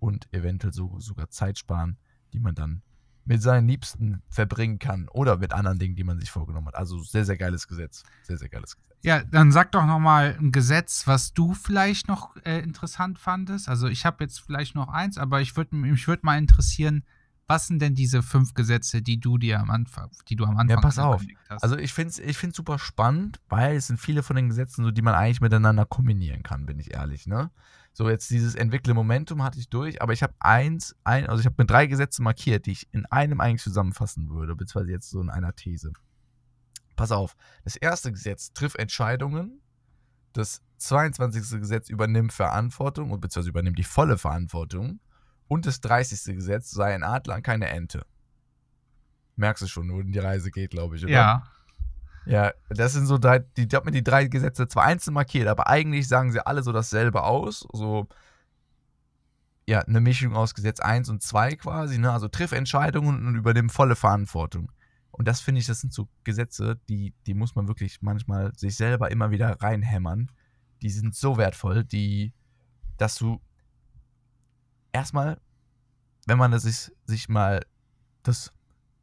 und 0.00 0.26
eventuell 0.32 0.72
so, 0.72 0.98
sogar 0.98 1.28
Zeit 1.28 1.58
sparen, 1.58 1.98
die 2.32 2.40
man 2.40 2.54
dann 2.54 2.82
mit 3.24 3.42
seinen 3.42 3.68
Liebsten 3.68 4.22
verbringen 4.28 4.78
kann 4.78 5.08
oder 5.08 5.38
mit 5.38 5.52
anderen 5.52 5.78
Dingen, 5.78 5.96
die 5.96 6.04
man 6.04 6.20
sich 6.20 6.30
vorgenommen 6.30 6.68
hat. 6.68 6.76
Also 6.76 7.02
sehr, 7.02 7.24
sehr 7.24 7.36
geiles 7.36 7.66
Gesetz. 7.68 8.02
Sehr, 8.22 8.38
sehr 8.38 8.48
geiles 8.48 8.76
Gesetz. 8.76 8.98
Ja, 9.02 9.22
dann 9.22 9.52
sag 9.52 9.72
doch 9.72 9.84
noch 9.84 9.98
mal 9.98 10.36
ein 10.38 10.50
Gesetz, 10.50 11.06
was 11.06 11.34
du 11.34 11.52
vielleicht 11.52 12.08
noch 12.08 12.36
äh, 12.44 12.60
interessant 12.60 13.18
fandest. 13.18 13.68
Also 13.68 13.86
ich 13.86 14.06
habe 14.06 14.24
jetzt 14.24 14.40
vielleicht 14.40 14.74
noch 14.74 14.88
eins, 14.88 15.18
aber 15.18 15.42
ich 15.42 15.56
würde 15.56 15.76
mich 15.76 16.08
würde 16.08 16.24
mal 16.24 16.38
interessieren, 16.38 17.04
was 17.46 17.66
sind 17.66 17.80
denn 17.82 17.94
diese 17.94 18.22
fünf 18.22 18.54
Gesetze, 18.54 19.02
die 19.02 19.20
du 19.20 19.36
dir 19.36 19.60
am 19.60 19.70
Anfang, 19.70 20.10
die 20.28 20.36
du 20.36 20.44
am 20.44 20.56
Anfang 20.56 20.78
ja, 20.78 20.80
pass 20.80 20.98
auf. 20.98 21.22
hast? 21.50 21.62
Also 21.62 21.76
ich 21.76 21.92
finde 21.92 22.10
es 22.10 22.18
ich 22.18 22.38
find's 22.38 22.56
super 22.56 22.78
spannend, 22.78 23.40
weil 23.48 23.76
es 23.76 23.88
sind 23.88 24.00
viele 24.00 24.22
von 24.22 24.36
den 24.36 24.48
Gesetzen 24.48 24.84
so, 24.84 24.90
die 24.90 25.02
man 25.02 25.14
eigentlich 25.14 25.42
miteinander 25.42 25.84
kombinieren 25.84 26.42
kann, 26.42 26.64
bin 26.64 26.78
ich 26.78 26.94
ehrlich, 26.94 27.26
ne? 27.26 27.50
So, 27.96 28.10
jetzt 28.10 28.28
dieses 28.28 28.56
Entwickle 28.56 28.92
Momentum 28.92 29.44
hatte 29.44 29.60
ich 29.60 29.68
durch, 29.68 30.02
aber 30.02 30.12
ich 30.12 30.24
habe 30.24 30.34
eins, 30.40 30.96
ein, 31.04 31.26
also 31.28 31.38
ich 31.38 31.46
habe 31.46 31.54
mir 31.56 31.66
drei 31.66 31.86
Gesetze 31.86 32.22
markiert, 32.22 32.66
die 32.66 32.72
ich 32.72 32.92
in 32.92 33.06
einem 33.06 33.40
eigentlich 33.40 33.62
zusammenfassen 33.62 34.30
würde, 34.30 34.56
beziehungsweise 34.56 34.90
jetzt 34.90 35.08
so 35.10 35.20
in 35.20 35.30
einer 35.30 35.54
These. 35.54 35.92
Pass 36.96 37.12
auf, 37.12 37.36
das 37.62 37.76
erste 37.76 38.10
Gesetz 38.10 38.52
trifft 38.52 38.80
Entscheidungen, 38.80 39.60
das 40.32 40.60
22. 40.78 41.60
Gesetz 41.60 41.88
übernimmt 41.88 42.32
Verantwortung 42.32 43.12
und 43.12 43.20
beziehungsweise 43.20 43.50
übernimmt 43.50 43.78
die 43.78 43.84
volle 43.84 44.18
Verantwortung 44.18 44.98
und 45.46 45.64
das 45.64 45.80
30. 45.80 46.34
Gesetz 46.34 46.72
sei 46.72 46.96
ein 46.96 47.04
Adler 47.04 47.36
und 47.36 47.42
keine 47.44 47.68
Ente. 47.68 48.04
Merkst 49.36 49.62
du 49.62 49.68
schon, 49.68 49.88
wohin 49.92 50.10
die 50.10 50.18
Reise 50.18 50.50
geht, 50.50 50.70
glaube 50.70 50.96
ich, 50.96 51.04
oder? 51.04 51.12
Ja. 51.12 51.44
Ja, 52.26 52.52
das 52.70 52.92
sind 52.92 53.06
so 53.06 53.18
drei, 53.18 53.40
die, 53.40 53.66
ich 53.66 53.74
habe 53.74 53.86
mir 53.86 53.92
die 53.92 54.04
drei 54.04 54.26
Gesetze 54.26 54.66
zwar 54.66 54.84
einzeln 54.84 55.14
markiert, 55.14 55.46
aber 55.48 55.68
eigentlich 55.68 56.08
sagen 56.08 56.32
sie 56.32 56.44
alle 56.44 56.62
so 56.62 56.72
dasselbe 56.72 57.22
aus. 57.22 57.66
So, 57.72 58.08
ja, 59.66 59.80
eine 59.80 60.00
Mischung 60.00 60.34
aus 60.34 60.54
Gesetz 60.54 60.80
1 60.80 61.08
und 61.10 61.22
2 61.22 61.56
quasi, 61.56 61.98
ne? 61.98 62.12
Also 62.12 62.28
triff 62.28 62.52
Entscheidungen 62.52 63.26
und 63.26 63.36
übernimm 63.36 63.70
volle 63.70 63.96
Verantwortung. 63.96 64.70
Und 65.10 65.28
das 65.28 65.40
finde 65.40 65.60
ich, 65.60 65.66
das 65.66 65.80
sind 65.80 65.92
so 65.92 66.08
Gesetze, 66.24 66.80
die, 66.88 67.14
die 67.26 67.34
muss 67.34 67.54
man 67.54 67.68
wirklich 67.68 68.02
manchmal 68.02 68.52
sich 68.56 68.76
selber 68.76 69.10
immer 69.10 69.30
wieder 69.30 69.60
reinhämmern. 69.60 70.30
Die 70.82 70.90
sind 70.90 71.14
so 71.14 71.36
wertvoll, 71.36 71.84
die, 71.84 72.32
dass 72.96 73.14
du 73.16 73.40
erstmal, 74.92 75.38
wenn 76.26 76.38
man 76.38 76.50
das 76.50 76.62
sich, 76.62 76.90
sich 77.06 77.28
mal 77.28 77.64
das 78.22 78.52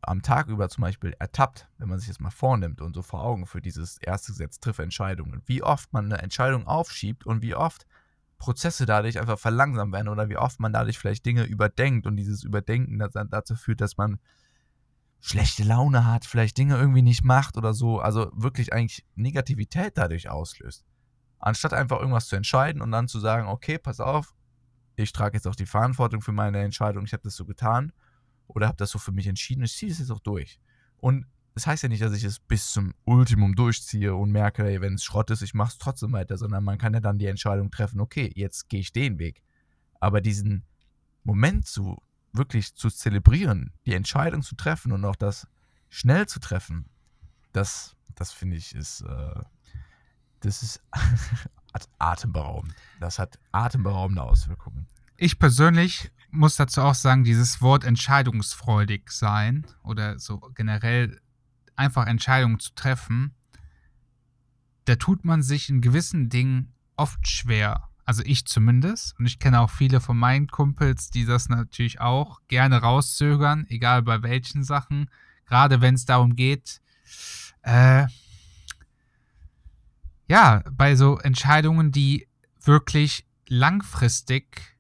am 0.02 0.22
Tag 0.22 0.48
über 0.48 0.70
zum 0.70 0.82
Beispiel 0.82 1.16
ertappt, 1.20 1.68
wenn 1.78 1.90
man 1.90 2.00
sich 2.00 2.08
das 2.08 2.20
mal 2.20 2.32
vornimmt 2.32 2.82
und 2.82 2.94
so 2.94 3.02
vor 3.02 3.24
Augen 3.24 3.46
für 3.46 3.62
dieses 3.62 3.98
erste 4.00 4.32
Gesetz 4.32 4.60
trifft 4.60 4.80
Entscheidungen, 4.80 5.42
wie 5.46 5.64
oft 5.64 5.94
man 5.94 6.06
eine 6.06 6.22
Entscheidung 6.22 6.68
aufschiebt 6.68 7.26
und 7.26 7.42
wie 7.42 7.56
oft 7.56 7.86
Prozesse 8.38 8.88
dadurch 8.88 9.20
einfach 9.20 9.38
verlangsamt 9.38 9.94
werden 9.94 10.08
oder 10.08 10.28
wie 10.28 10.38
oft 10.38 10.60
man 10.60 10.74
dadurch 10.74 10.98
vielleicht 10.98 11.26
Dinge 11.26 11.44
überdenkt 11.44 12.08
und 12.08 12.18
dieses 12.18 12.44
Überdenken 12.44 12.98
dazu 13.30 13.56
führt, 13.56 13.82
dass 13.82 13.98
man 13.98 14.20
schlechte 15.20 15.64
Laune 15.64 16.08
hat, 16.08 16.26
vielleicht 16.26 16.58
Dinge 16.58 16.78
irgendwie 16.78 17.04
nicht 17.04 17.24
macht 17.24 17.56
oder 17.56 17.76
so, 17.76 18.00
also 18.00 18.32
wirklich 18.34 18.74
eigentlich 18.74 19.06
Negativität 19.14 19.96
dadurch 19.96 20.30
auslöst. 20.30 20.84
Anstatt 21.38 21.74
einfach 21.74 22.00
irgendwas 22.00 22.28
zu 22.28 22.36
entscheiden 22.36 22.82
und 22.82 22.92
dann 22.92 23.08
zu 23.08 23.20
sagen, 23.20 23.48
okay, 23.48 23.78
pass 23.78 24.00
auf, 24.00 24.34
ich 24.96 25.14
trage 25.14 25.38
jetzt 25.38 25.48
auch 25.48 25.56
die 25.56 25.68
Verantwortung 25.68 26.22
für 26.22 26.32
meine 26.32 26.60
Entscheidung, 26.64 27.06
ich 27.06 27.14
habe 27.14 27.24
das 27.24 27.36
so 27.36 27.46
getan 27.46 27.94
oder 28.56 28.68
habe 28.68 28.78
das 28.78 28.92
so 28.92 29.00
für 29.00 29.12
mich 29.12 29.28
entschieden, 29.28 29.64
ich 29.64 29.76
ziehe 29.76 29.92
es 29.92 30.00
jetzt 30.00 30.12
auch 30.12 30.20
durch. 30.20 30.60
Und 30.98 31.26
das 31.54 31.68
heißt 31.68 31.84
ja 31.84 31.90
nicht, 31.90 32.02
dass 32.02 32.14
ich 32.14 32.24
es 32.24 32.40
bis 32.40 32.72
zum 32.72 32.94
Ultimum 33.04 33.56
durchziehe 33.56 34.16
und 34.16 34.32
merke, 34.32 34.66
ey, 34.66 34.80
wenn 34.82 34.94
es 34.94 35.04
Schrott 35.04 35.30
ist, 35.32 35.42
ich 35.42 35.54
mache 35.54 35.72
es 35.72 35.78
trotzdem 35.78 36.14
weiter, 36.14 36.38
sondern 36.38 36.64
man 36.64 36.78
kann 36.78 36.94
ja 36.94 37.00
dann 37.00 37.20
die 37.20 37.26
Entscheidung 37.26 37.72
treffen, 37.72 38.00
okay, 38.00 38.32
jetzt 38.36 38.70
gehe 38.70 38.80
ich 38.80 38.94
den 38.94 39.20
Weg. 39.20 39.44
Aber 40.00 40.22
diesen 40.22 40.64
Moment 41.24 41.68
zu 41.68 42.02
wirklich 42.34 42.76
zu 42.76 42.90
zelebrieren, 42.90 43.74
die 43.86 43.94
Entscheidung 43.94 44.42
zu 44.42 44.56
treffen 44.56 44.94
und 44.94 45.04
auch 45.04 45.18
das 45.18 45.48
schnell 45.90 46.28
zu 46.28 46.40
treffen, 46.40 46.86
das, 47.52 47.98
das 48.16 48.32
finde 48.32 48.56
ich 48.56 48.74
ist, 48.74 49.02
äh, 49.02 49.42
das 50.40 50.64
ist 50.64 50.82
atemberaubend. 52.00 52.74
Das 53.00 53.20
hat 53.20 53.38
atemberaubende 53.52 54.24
Auswirkungen. 54.24 54.88
Ich 55.18 55.38
persönlich 55.38 56.12
muss 56.32 56.56
dazu 56.56 56.82
auch 56.82 56.96
sagen, 56.96 57.24
dieses 57.24 57.62
Wort 57.62 57.84
entscheidungsfreudig 57.84 59.12
sein 59.12 59.66
oder 59.84 60.20
so 60.20 60.40
generell 60.56 61.20
einfach 61.76 62.08
Entscheidungen 62.08 62.60
zu 62.60 62.74
treffen, 62.76 63.36
da 64.86 64.96
tut 64.96 65.26
man 65.26 65.42
sich 65.44 65.70
in 65.70 65.82
gewissen 65.82 66.30
Dingen 66.30 66.74
oft 66.96 67.28
schwer. 67.28 67.90
Also 68.06 68.24
ich 68.26 68.46
zumindest. 68.46 69.18
Und 69.20 69.26
ich 69.26 69.40
kenne 69.40 69.60
auch 69.62 69.70
viele 69.70 70.02
von 70.02 70.18
meinen 70.18 70.48
Kumpels, 70.48 71.10
die 71.10 71.26
das 71.26 71.50
natürlich 71.50 72.02
auch 72.02 72.42
gerne 72.48 72.82
rauszögern, 72.82 73.66
egal 73.70 74.02
bei 74.02 74.22
welchen 74.24 74.64
Sachen. 74.64 75.10
Gerade 75.46 75.82
wenn 75.82 75.96
es 75.96 76.06
darum 76.06 76.36
geht, 76.36 76.82
äh, 77.62 78.08
ja, 80.28 80.64
bei 80.72 80.96
so 80.96 81.20
Entscheidungen, 81.20 81.92
die 81.92 82.28
wirklich 82.62 83.26
langfristig 83.48 84.71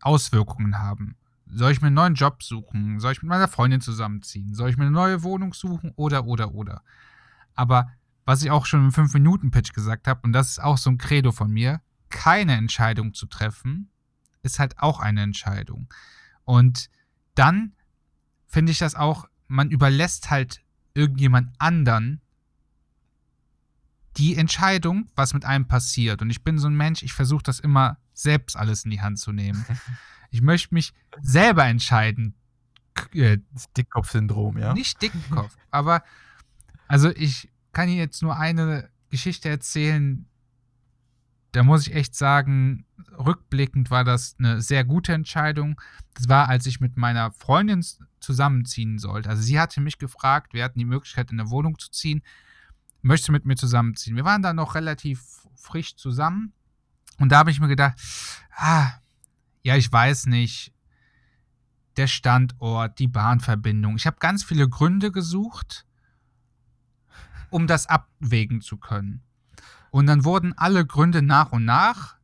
Auswirkungen 0.00 0.78
haben. 0.78 1.16
Soll 1.52 1.72
ich 1.72 1.80
mir 1.80 1.88
einen 1.88 1.96
neuen 1.96 2.14
Job 2.14 2.42
suchen? 2.42 3.00
Soll 3.00 3.12
ich 3.12 3.22
mit 3.22 3.28
meiner 3.28 3.48
Freundin 3.48 3.80
zusammenziehen? 3.80 4.54
Soll 4.54 4.70
ich 4.70 4.76
mir 4.76 4.84
eine 4.84 4.92
neue 4.92 5.22
Wohnung 5.22 5.52
suchen? 5.52 5.92
Oder, 5.96 6.24
oder, 6.26 6.54
oder. 6.54 6.82
Aber 7.54 7.90
was 8.24 8.42
ich 8.42 8.50
auch 8.50 8.66
schon 8.66 8.84
im 8.84 8.90
5-Minuten-Pitch 8.90 9.72
gesagt 9.72 10.06
habe, 10.06 10.20
und 10.22 10.32
das 10.32 10.50
ist 10.50 10.62
auch 10.62 10.78
so 10.78 10.90
ein 10.90 10.98
Credo 10.98 11.32
von 11.32 11.50
mir, 11.50 11.80
keine 12.08 12.54
Entscheidung 12.54 13.14
zu 13.14 13.26
treffen, 13.26 13.90
ist 14.42 14.58
halt 14.58 14.78
auch 14.78 15.00
eine 15.00 15.22
Entscheidung. 15.22 15.92
Und 16.44 16.90
dann 17.34 17.72
finde 18.46 18.72
ich 18.72 18.78
das 18.78 18.94
auch, 18.94 19.26
man 19.48 19.70
überlässt 19.70 20.30
halt 20.30 20.62
irgendjemand 20.94 21.52
anderen 21.58 22.20
die 24.16 24.36
Entscheidung, 24.36 25.08
was 25.14 25.34
mit 25.34 25.44
einem 25.44 25.66
passiert. 25.66 26.20
Und 26.22 26.30
ich 26.30 26.42
bin 26.42 26.58
so 26.58 26.68
ein 26.68 26.76
Mensch, 26.76 27.02
ich 27.02 27.12
versuche 27.12 27.42
das 27.42 27.60
immer 27.60 27.98
selbst 28.22 28.56
alles 28.56 28.84
in 28.84 28.90
die 28.90 29.00
Hand 29.00 29.18
zu 29.18 29.32
nehmen. 29.32 29.64
Ich 30.32 30.42
möchte 30.42 30.72
mich 30.72 30.92
selber 31.20 31.64
entscheiden. 31.64 32.36
Äh, 33.12 33.38
Dickkopf-Syndrom, 33.76 34.58
ja. 34.58 34.72
Nicht 34.72 35.02
Dickkopf, 35.02 35.56
aber 35.72 36.04
also 36.86 37.10
ich 37.10 37.50
kann 37.72 37.88
Ihnen 37.88 37.98
jetzt 37.98 38.22
nur 38.22 38.38
eine 38.38 38.90
Geschichte 39.08 39.48
erzählen. 39.48 40.26
Da 41.50 41.64
muss 41.64 41.88
ich 41.88 41.96
echt 41.96 42.14
sagen, 42.14 42.86
rückblickend 43.18 43.90
war 43.90 44.04
das 44.04 44.36
eine 44.38 44.62
sehr 44.62 44.84
gute 44.84 45.14
Entscheidung. 45.14 45.80
Das 46.14 46.28
war, 46.28 46.48
als 46.48 46.64
ich 46.66 46.78
mit 46.78 46.96
meiner 46.96 47.32
Freundin 47.32 47.84
zusammenziehen 48.20 49.00
sollte. 49.00 49.30
Also 49.30 49.42
sie 49.42 49.58
hatte 49.58 49.80
mich 49.80 49.98
gefragt, 49.98 50.54
wir 50.54 50.62
hatten 50.62 50.78
die 50.78 50.84
Möglichkeit, 50.84 51.32
in 51.32 51.40
eine 51.40 51.50
Wohnung 51.50 51.76
zu 51.76 51.90
ziehen 51.90 52.22
möchte 53.02 53.32
mit 53.32 53.44
mir 53.44 53.56
zusammenziehen. 53.56 54.16
Wir 54.16 54.24
waren 54.24 54.42
da 54.42 54.52
noch 54.52 54.74
relativ 54.74 55.22
frisch 55.54 55.96
zusammen 55.96 56.52
und 57.20 57.28
da 57.28 57.38
habe 57.38 57.50
ich 57.50 57.60
mir 57.60 57.68
gedacht, 57.68 58.00
ah, 58.56 58.92
ja, 59.62 59.76
ich 59.76 59.92
weiß 59.92 60.26
nicht, 60.26 60.72
der 61.98 62.06
Standort, 62.06 62.98
die 62.98 63.08
Bahnverbindung. 63.08 63.96
Ich 63.96 64.06
habe 64.06 64.16
ganz 64.18 64.42
viele 64.42 64.66
Gründe 64.70 65.12
gesucht, 65.12 65.86
um 67.50 67.66
das 67.66 67.86
abwägen 67.86 68.62
zu 68.62 68.78
können. 68.78 69.22
Und 69.90 70.06
dann 70.06 70.24
wurden 70.24 70.56
alle 70.56 70.86
Gründe 70.86 71.20
nach 71.20 71.52
und 71.52 71.66
nach, 71.66 72.16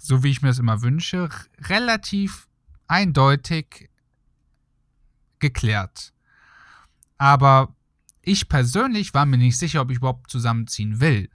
so 0.00 0.22
wie 0.22 0.30
ich 0.30 0.40
mir 0.40 0.48
das 0.48 0.60
immer 0.60 0.82
wünsche, 0.82 1.28
relativ 1.58 2.46
eindeutig 2.86 3.90
geklärt. 5.40 6.14
Aber 7.18 7.74
ich 8.22 8.48
persönlich 8.48 9.14
war 9.14 9.26
mir 9.26 9.38
nicht 9.38 9.58
sicher, 9.58 9.80
ob 9.80 9.90
ich 9.90 9.96
überhaupt 9.96 10.30
zusammenziehen 10.30 11.00
will. 11.00 11.28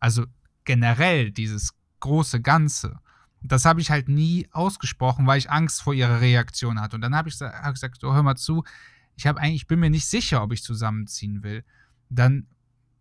Also 0.00 0.24
generell 0.64 1.32
dieses 1.32 1.77
große 2.00 2.40
Ganze. 2.40 2.98
Das 3.40 3.64
habe 3.64 3.80
ich 3.80 3.90
halt 3.90 4.08
nie 4.08 4.48
ausgesprochen, 4.50 5.26
weil 5.26 5.38
ich 5.38 5.50
Angst 5.50 5.82
vor 5.82 5.94
ihrer 5.94 6.20
Reaktion 6.20 6.80
hatte. 6.80 6.96
Und 6.96 7.02
dann 7.02 7.14
habe 7.14 7.28
ich, 7.28 7.40
hab 7.40 7.72
gesagt, 7.72 8.00
so, 8.00 8.12
hör 8.12 8.22
mal 8.22 8.36
zu, 8.36 8.64
ich 9.16 9.26
habe 9.26 9.40
eigentlich, 9.40 9.62
ich 9.62 9.66
bin 9.66 9.80
mir 9.80 9.90
nicht 9.90 10.06
sicher, 10.06 10.42
ob 10.42 10.52
ich 10.52 10.62
zusammenziehen 10.62 11.42
will. 11.42 11.64
Dann 12.08 12.46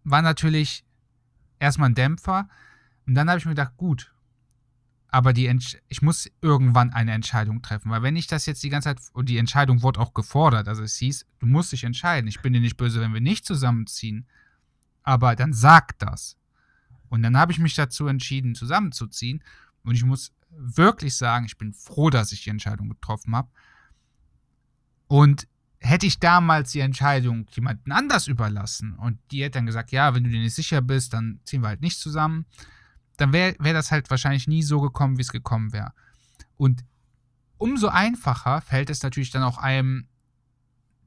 war 0.04 0.22
natürlich 0.22 0.86
erstmal 1.60 1.90
ein 1.90 1.96
Dämpfer. 1.96 2.50
Und 3.06 3.16
dann 3.16 3.30
habe 3.30 3.40
ich 3.40 3.46
mir 3.46 3.52
gedacht, 3.52 3.78
gut, 3.78 4.12
aber 5.10 5.34
die 5.34 5.50
ich 5.88 6.02
muss 6.02 6.30
irgendwann 6.42 6.92
eine 6.92 7.14
Entscheidung 7.14 7.62
treffen, 7.62 7.90
weil 7.90 8.04
wenn 8.04 8.16
ich 8.16 8.28
das 8.28 8.46
jetzt 8.46 8.62
die 8.64 8.70
ganze 8.70 8.90
Zeit, 8.90 9.00
und 9.14 9.30
die 9.30 9.38
Entscheidung 9.38 9.82
wurde 9.82 10.00
auch 10.00 10.14
gefordert, 10.14 10.68
also 10.68 10.84
es 10.84 10.98
hieß, 10.98 11.26
du 11.40 11.46
musst 11.46 11.72
dich 11.72 11.86
entscheiden, 11.86 12.28
ich 12.28 12.42
bin 12.42 12.54
dir 12.54 12.60
nicht 12.60 12.78
böse, 12.78 13.00
wenn 13.00 13.14
wir 13.14 13.22
nicht 13.22 13.46
zusammenziehen, 13.46 14.28
aber 15.04 15.36
dann 15.36 15.54
sag 15.54 15.98
das. 16.00 16.38
Und 17.10 17.24
dann 17.24 17.38
habe 17.38 17.52
ich 17.52 17.60
mich 17.60 17.76
dazu 17.76 18.08
entschieden, 18.08 18.56
zusammenzuziehen 18.56 19.44
und 19.84 19.96
ich 19.96 20.04
muss 20.04 20.34
wirklich 20.50 21.16
sagen, 21.16 21.46
ich 21.46 21.58
bin 21.58 21.74
froh, 21.74 22.10
dass 22.10 22.32
ich 22.32 22.44
die 22.44 22.50
Entscheidung 22.50 22.90
getroffen 22.90 23.36
habe. 23.36 23.50
Und 25.08 25.48
hätte 25.80 26.06
ich 26.06 26.20
damals 26.20 26.72
die 26.72 26.80
Entscheidung 26.80 27.46
jemanden 27.52 27.92
anders 27.92 28.28
überlassen 28.28 28.96
und 28.96 29.20
die 29.32 29.44
hätte 29.44 29.60
dann 29.60 29.66
gesagt, 29.66 29.92
ja, 29.92 30.14
wenn 30.14 30.24
du 30.24 30.30
dir 30.30 30.42
nicht 30.42 30.56
sicher 30.56 30.82
bist, 30.82 31.14
dann 31.14 31.40
ziehen 31.46 31.62
wir 31.62 31.70
halt 31.70 31.82
nicht 31.82 32.00
zusammen, 32.00 32.46
dann 33.18 33.32
wäre 33.32 33.56
wär 33.60 33.74
das 33.74 33.92
halt 33.92 34.10
wahrscheinlich 34.10 34.48
nie 34.48 34.64
so 34.64 34.82
gekommen, 34.82 35.18
wie 35.18 35.22
es 35.22 35.32
gekommen 35.32 35.74
wäre. 35.74 35.94
Und 36.56 36.84
umso 37.58 37.88
einfacher 37.88 38.62
fällt 38.62 38.90
es 38.90 39.04
natürlich 39.04 39.32
dann 39.32 39.44
auch 39.44 39.58
einem, 39.58 40.08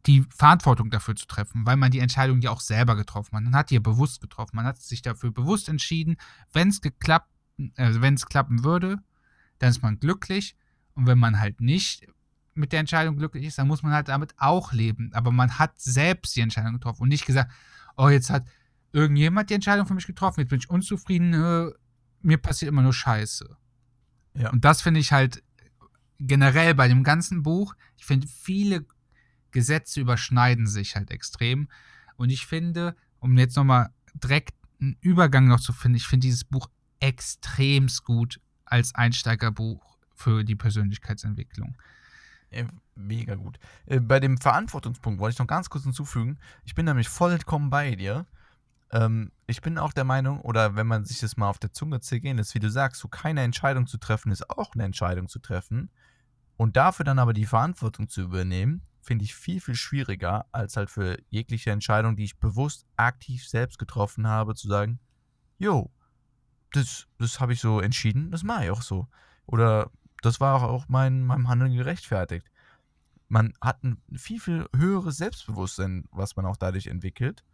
die 0.06 0.24
Verantwortung 0.34 0.90
dafür 0.90 1.16
zu 1.16 1.26
treffen, 1.26 1.66
weil 1.66 1.76
man 1.76 1.90
die 1.90 1.98
Entscheidung 1.98 2.40
ja 2.40 2.50
auch 2.50 2.60
selber 2.60 2.96
getroffen 2.96 3.36
hat. 3.36 3.44
Man 3.44 3.54
hat 3.54 3.70
die 3.70 3.74
ja 3.74 3.80
bewusst 3.80 4.20
getroffen. 4.20 4.56
Man 4.56 4.64
hat 4.64 4.78
sich 4.78 5.02
dafür 5.02 5.30
bewusst 5.30 5.68
entschieden, 5.68 6.16
wenn 6.52 6.68
es 6.68 6.80
geklappt, 6.80 7.28
also 7.76 8.00
wenn 8.00 8.14
es 8.14 8.26
klappen 8.26 8.64
würde, 8.64 8.98
dann 9.58 9.70
ist 9.70 9.82
man 9.82 9.98
glücklich. 9.98 10.56
Und 10.94 11.06
wenn 11.06 11.18
man 11.18 11.38
halt 11.38 11.60
nicht 11.60 12.06
mit 12.54 12.72
der 12.72 12.80
Entscheidung 12.80 13.16
glücklich 13.16 13.44
ist, 13.44 13.58
dann 13.58 13.68
muss 13.68 13.82
man 13.82 13.92
halt 13.92 14.08
damit 14.08 14.34
auch 14.38 14.72
leben. 14.72 15.10
Aber 15.12 15.30
man 15.30 15.58
hat 15.58 15.80
selbst 15.80 16.34
die 16.36 16.40
Entscheidung 16.40 16.74
getroffen 16.74 17.02
und 17.02 17.08
nicht 17.08 17.26
gesagt, 17.26 17.52
oh, 17.96 18.08
jetzt 18.08 18.30
hat 18.30 18.46
irgendjemand 18.92 19.50
die 19.50 19.54
Entscheidung 19.54 19.86
für 19.86 19.94
mich 19.94 20.06
getroffen, 20.06 20.40
jetzt 20.40 20.50
bin 20.50 20.58
ich 20.58 20.70
unzufrieden, 20.70 21.34
äh, 21.34 21.70
mir 22.22 22.38
passiert 22.38 22.70
immer 22.70 22.82
nur 22.82 22.92
Scheiße. 22.92 23.56
Ja. 24.34 24.50
Und 24.50 24.64
das 24.64 24.82
finde 24.82 25.00
ich 25.00 25.12
halt 25.12 25.42
generell 26.18 26.74
bei 26.74 26.88
dem 26.88 27.02
ganzen 27.02 27.42
Buch, 27.42 27.74
ich 27.96 28.04
finde, 28.04 28.26
viele 28.26 28.84
Gesetze 29.52 30.00
überschneiden 30.00 30.66
sich 30.66 30.96
halt 30.96 31.10
extrem. 31.10 31.68
Und 32.16 32.30
ich 32.30 32.46
finde, 32.46 32.96
um 33.18 33.36
jetzt 33.38 33.56
nochmal 33.56 33.90
direkt 34.14 34.54
einen 34.80 34.96
Übergang 35.00 35.46
noch 35.46 35.60
zu 35.60 35.72
finden, 35.72 35.96
ich 35.96 36.06
finde 36.06 36.26
dieses 36.26 36.44
Buch 36.44 36.68
extremst 37.00 38.04
gut 38.04 38.40
als 38.64 38.94
Einsteigerbuch 38.94 39.98
für 40.14 40.44
die 40.44 40.56
Persönlichkeitsentwicklung. 40.56 41.76
Ja, 42.50 42.66
mega 42.94 43.34
gut. 43.36 43.58
Äh, 43.86 44.00
bei 44.00 44.20
dem 44.20 44.38
Verantwortungspunkt 44.38 45.20
wollte 45.20 45.34
ich 45.34 45.38
noch 45.38 45.46
ganz 45.46 45.70
kurz 45.70 45.84
hinzufügen. 45.84 46.38
Ich 46.64 46.74
bin 46.74 46.84
nämlich 46.84 47.08
vollkommen 47.08 47.70
bei 47.70 47.94
dir. 47.94 48.26
Ähm, 48.92 49.30
ich 49.46 49.62
bin 49.62 49.78
auch 49.78 49.92
der 49.92 50.04
Meinung, 50.04 50.40
oder 50.40 50.74
wenn 50.74 50.86
man 50.86 51.04
sich 51.04 51.20
das 51.20 51.36
mal 51.36 51.48
auf 51.48 51.58
der 51.58 51.72
Zunge 51.72 52.00
zergehen 52.00 52.36
lässt, 52.36 52.54
wie 52.54 52.60
du 52.60 52.70
sagst, 52.70 53.00
so 53.00 53.08
keine 53.08 53.42
Entscheidung 53.42 53.86
zu 53.86 53.98
treffen, 53.98 54.32
ist 54.32 54.50
auch 54.50 54.74
eine 54.74 54.84
Entscheidung 54.84 55.28
zu 55.28 55.38
treffen. 55.38 55.90
Und 56.56 56.76
dafür 56.76 57.04
dann 57.04 57.18
aber 57.18 57.32
die 57.32 57.46
Verantwortung 57.46 58.08
zu 58.08 58.20
übernehmen, 58.20 58.82
finde 59.00 59.24
ich 59.24 59.34
viel, 59.34 59.60
viel 59.60 59.74
schwieriger, 59.74 60.46
als 60.52 60.76
halt 60.76 60.90
für 60.90 61.18
jegliche 61.28 61.70
Entscheidung, 61.70 62.16
die 62.16 62.24
ich 62.24 62.38
bewusst 62.38 62.86
aktiv 62.96 63.46
selbst 63.46 63.78
getroffen 63.78 64.26
habe, 64.26 64.54
zu 64.54 64.68
sagen, 64.68 65.00
jo, 65.58 65.90
das, 66.72 67.06
das 67.18 67.40
habe 67.40 67.52
ich 67.52 67.60
so 67.60 67.80
entschieden, 67.80 68.30
das 68.30 68.42
mache 68.42 68.64
ich 68.64 68.70
auch 68.70 68.82
so. 68.82 69.08
Oder 69.46 69.90
das 70.22 70.40
war 70.40 70.62
auch 70.62 70.88
mein, 70.88 71.22
meinem 71.22 71.48
Handeln 71.48 71.74
gerechtfertigt. 71.74 72.46
Man 73.28 73.52
hat 73.60 73.82
ein 73.84 74.02
viel, 74.16 74.40
viel 74.40 74.66
höheres 74.74 75.16
Selbstbewusstsein, 75.16 76.04
was 76.10 76.36
man 76.36 76.46
auch 76.46 76.56
dadurch 76.56 76.86
entwickelt. 76.88 77.44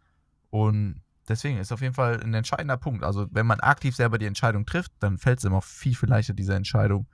Und 0.49 1.01
deswegen 1.27 1.57
ist 1.57 1.71
auf 1.71 1.81
jeden 1.81 1.93
Fall 1.93 2.21
ein 2.21 2.33
entscheidender 2.33 2.77
Punkt. 2.77 3.03
Also, 3.03 3.27
wenn 3.31 3.45
man 3.45 3.59
aktiv 3.59 3.95
selber 3.95 4.17
die 4.17 4.25
Entscheidung 4.25 4.65
trifft, 4.65 4.91
dann 4.99 5.17
fällt 5.17 5.39
es 5.39 5.45
immer 5.45 5.61
viel, 5.61 5.95
viel 5.95 6.09
leichter, 6.09 6.33
diese 6.33 6.55
Entscheidung 6.55 7.07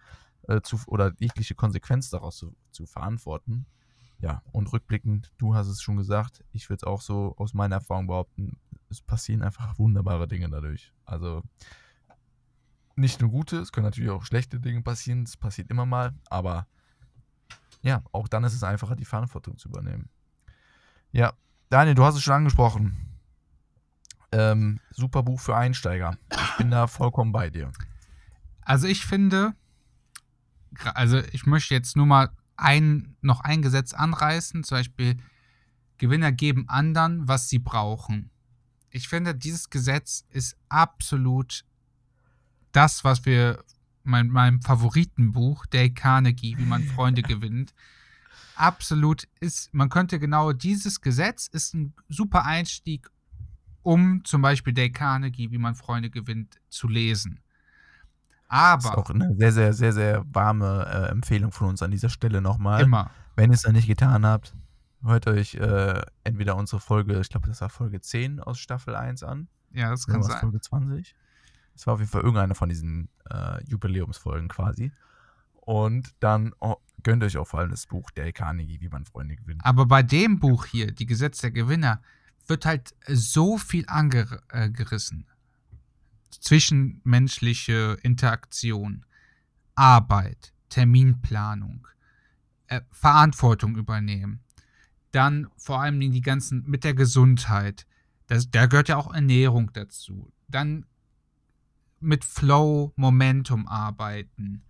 äh, 0.47 0.61
zu, 0.61 0.79
oder 0.87 1.13
jegliche 1.19 1.55
Konsequenz 1.55 2.09
daraus 2.09 2.37
zu, 2.37 2.55
zu 2.71 2.85
verantworten. 2.85 3.65
Ja, 4.23 4.41
und 4.53 4.71
rückblickend, 4.71 5.33
du 5.37 5.53
hast 5.53 5.67
es 5.67 5.81
schon 5.81 5.97
gesagt, 5.97 6.45
ich 6.53 6.69
würde 6.69 6.77
es 6.77 6.83
auch 6.85 7.01
so 7.01 7.35
aus 7.37 7.53
meiner 7.53 7.75
Erfahrung 7.75 8.07
behaupten, 8.07 8.57
es 8.89 9.01
passieren 9.01 9.41
einfach 9.41 9.77
wunderbare 9.77 10.29
Dinge 10.29 10.49
dadurch. 10.49 10.93
Also 11.03 11.43
nicht 12.95 13.19
nur 13.19 13.29
gute, 13.29 13.57
es 13.57 13.73
können 13.73 13.83
natürlich 13.83 14.11
auch 14.11 14.23
schlechte 14.23 14.61
Dinge 14.61 14.81
passieren, 14.81 15.23
es 15.23 15.35
passiert 15.35 15.69
immer 15.69 15.85
mal, 15.85 16.13
aber 16.29 16.67
ja, 17.81 18.01
auch 18.13 18.29
dann 18.29 18.45
ist 18.45 18.53
es 18.53 18.63
einfacher, 18.63 18.95
die 18.95 19.03
Verantwortung 19.03 19.57
zu 19.57 19.67
übernehmen. 19.67 20.07
Ja, 21.11 21.33
Daniel, 21.69 21.95
du 21.95 22.05
hast 22.05 22.15
es 22.15 22.23
schon 22.23 22.35
angesprochen. 22.35 23.19
Ähm, 24.31 24.79
super 24.91 25.21
Buch 25.21 25.41
für 25.41 25.57
Einsteiger. 25.57 26.17
Ich 26.31 26.57
bin 26.59 26.71
da 26.71 26.87
vollkommen 26.87 27.33
bei 27.33 27.49
dir. 27.49 27.73
Also 28.61 28.87
ich 28.87 29.05
finde, 29.05 29.53
also 30.93 31.17
ich 31.33 31.45
möchte 31.45 31.73
jetzt 31.73 31.97
nur 31.97 32.05
mal 32.05 32.29
ein, 32.63 33.15
noch 33.21 33.41
ein 33.41 33.61
Gesetz 33.61 33.93
anreißen, 33.93 34.63
zum 34.63 34.77
Beispiel 34.77 35.17
Gewinner 35.97 36.31
geben 36.31 36.69
anderen, 36.69 37.27
was 37.27 37.49
sie 37.49 37.59
brauchen. 37.59 38.31
Ich 38.89 39.09
finde, 39.09 39.35
dieses 39.35 39.69
Gesetz 39.69 40.25
ist 40.29 40.55
absolut 40.69 41.65
das, 42.71 43.03
was 43.03 43.25
wir 43.25 43.63
mein, 44.03 44.29
meinem 44.29 44.61
Favoritenbuch, 44.61 45.65
Dale 45.65 45.91
Carnegie, 45.91 46.57
wie 46.57 46.65
man 46.65 46.83
Freunde 46.83 47.21
gewinnt, 47.33 47.73
absolut 48.55 49.27
ist, 49.39 49.73
man 49.73 49.89
könnte 49.89 50.19
genau 50.19 50.53
dieses 50.53 51.01
Gesetz 51.01 51.47
ist 51.47 51.73
ein 51.73 51.93
super 52.07 52.45
Einstieg, 52.45 53.09
um 53.81 54.23
zum 54.23 54.41
Beispiel 54.41 54.73
Dale 54.73 54.91
Carnegie, 54.91 55.51
wie 55.51 55.57
man 55.57 55.75
Freunde 55.75 56.09
gewinnt, 56.09 56.61
zu 56.69 56.87
lesen. 56.87 57.42
Aber. 58.53 58.83
Das 58.83 58.91
ist 58.91 58.97
auch 58.97 59.09
eine 59.09 59.35
sehr, 59.35 59.51
sehr, 59.51 59.73
sehr, 59.73 59.93
sehr 59.93 60.25
warme 60.31 60.85
äh, 60.85 61.09
Empfehlung 61.09 61.51
von 61.51 61.69
uns 61.69 61.81
an 61.81 61.89
dieser 61.89 62.09
Stelle 62.09 62.39
nochmal. 62.39 62.83
Immer. 62.83 63.09
Wenn 63.35 63.49
ihr 63.49 63.55
es 63.55 63.65
noch 63.65 63.71
nicht 63.71 63.87
getan 63.87 64.27
habt, 64.27 64.55
hört 65.03 65.25
euch 65.25 65.55
äh, 65.55 65.99
entweder 66.23 66.55
unsere 66.55 66.79
Folge, 66.79 67.19
ich 67.19 67.29
glaube, 67.29 67.47
das 67.47 67.61
war 67.61 67.69
Folge 67.69 67.99
10 67.99 68.39
aus 68.39 68.59
Staffel 68.59 68.95
1 68.95 69.23
an. 69.23 69.47
Ja, 69.71 69.89
das 69.89 70.05
kann 70.05 70.21
sein. 70.21 70.39
Folge 70.39 70.61
20? 70.61 71.15
Das 71.73 71.87
war 71.87 71.95
auf 71.95 71.99
jeden 71.99 72.11
Fall 72.11 72.21
irgendeine 72.21 72.53
von 72.53 72.69
diesen 72.69 73.09
äh, 73.27 73.63
Jubiläumsfolgen 73.65 74.49
quasi. 74.49 74.91
Und 75.55 76.13
dann 76.19 76.53
oh, 76.59 76.75
gönnt 77.01 77.23
euch 77.23 77.37
auch 77.37 77.47
vor 77.47 77.61
allem 77.61 77.71
das 77.71 77.87
Buch 77.87 78.11
Dale 78.11 78.33
Carnegie, 78.33 78.79
wie 78.81 78.89
man 78.89 79.05
Freunde 79.05 79.35
gewinnt. 79.35 79.65
Aber 79.65 79.87
bei 79.87 80.03
dem 80.03 80.39
Buch 80.39 80.67
hier, 80.67 80.91
Die 80.91 81.07
Gesetze 81.07 81.41
der 81.41 81.51
Gewinner, 81.51 82.03
wird 82.45 82.67
halt 82.67 82.93
so 83.07 83.57
viel 83.57 83.85
angerissen. 83.87 85.25
Zwischenmenschliche 86.41 87.97
Interaktion, 88.01 89.05
Arbeit, 89.75 90.53
Terminplanung, 90.69 91.87
äh, 92.67 92.81
Verantwortung 92.91 93.75
übernehmen. 93.75 94.41
Dann 95.11 95.47
vor 95.57 95.81
allem 95.81 95.99
die 95.99 96.21
ganzen 96.21 96.63
mit 96.67 96.83
der 96.83 96.93
Gesundheit. 96.93 97.85
Das, 98.27 98.49
da 98.49 98.65
gehört 98.65 98.89
ja 98.89 98.97
auch 98.97 99.13
Ernährung 99.13 99.71
dazu. 99.73 100.33
Dann 100.47 100.85
mit 101.99 102.25
Flow, 102.25 102.93
Momentum 102.95 103.67
arbeiten. 103.67 104.63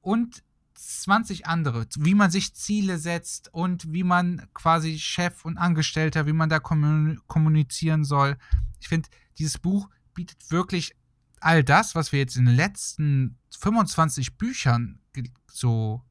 Und 0.00 0.42
20 0.74 1.46
andere, 1.46 1.86
wie 1.96 2.14
man 2.14 2.30
sich 2.30 2.54
Ziele 2.54 2.98
setzt 2.98 3.52
und 3.54 3.92
wie 3.92 4.04
man 4.04 4.46
quasi 4.54 4.98
Chef 4.98 5.44
und 5.44 5.56
Angestellter, 5.56 6.26
wie 6.26 6.32
man 6.32 6.48
da 6.48 6.58
kommunizieren 6.58 8.04
soll. 8.04 8.36
Ich 8.80 8.88
finde, 8.88 9.08
dieses 9.38 9.58
Buch 9.58 9.88
bietet 10.14 10.50
wirklich 10.50 10.94
all 11.40 11.62
das, 11.62 11.94
was 11.94 12.12
wir 12.12 12.20
jetzt 12.20 12.36
in 12.36 12.46
den 12.46 12.54
letzten 12.54 13.38
25 13.58 14.36
Büchern 14.38 15.00
so 15.46 16.02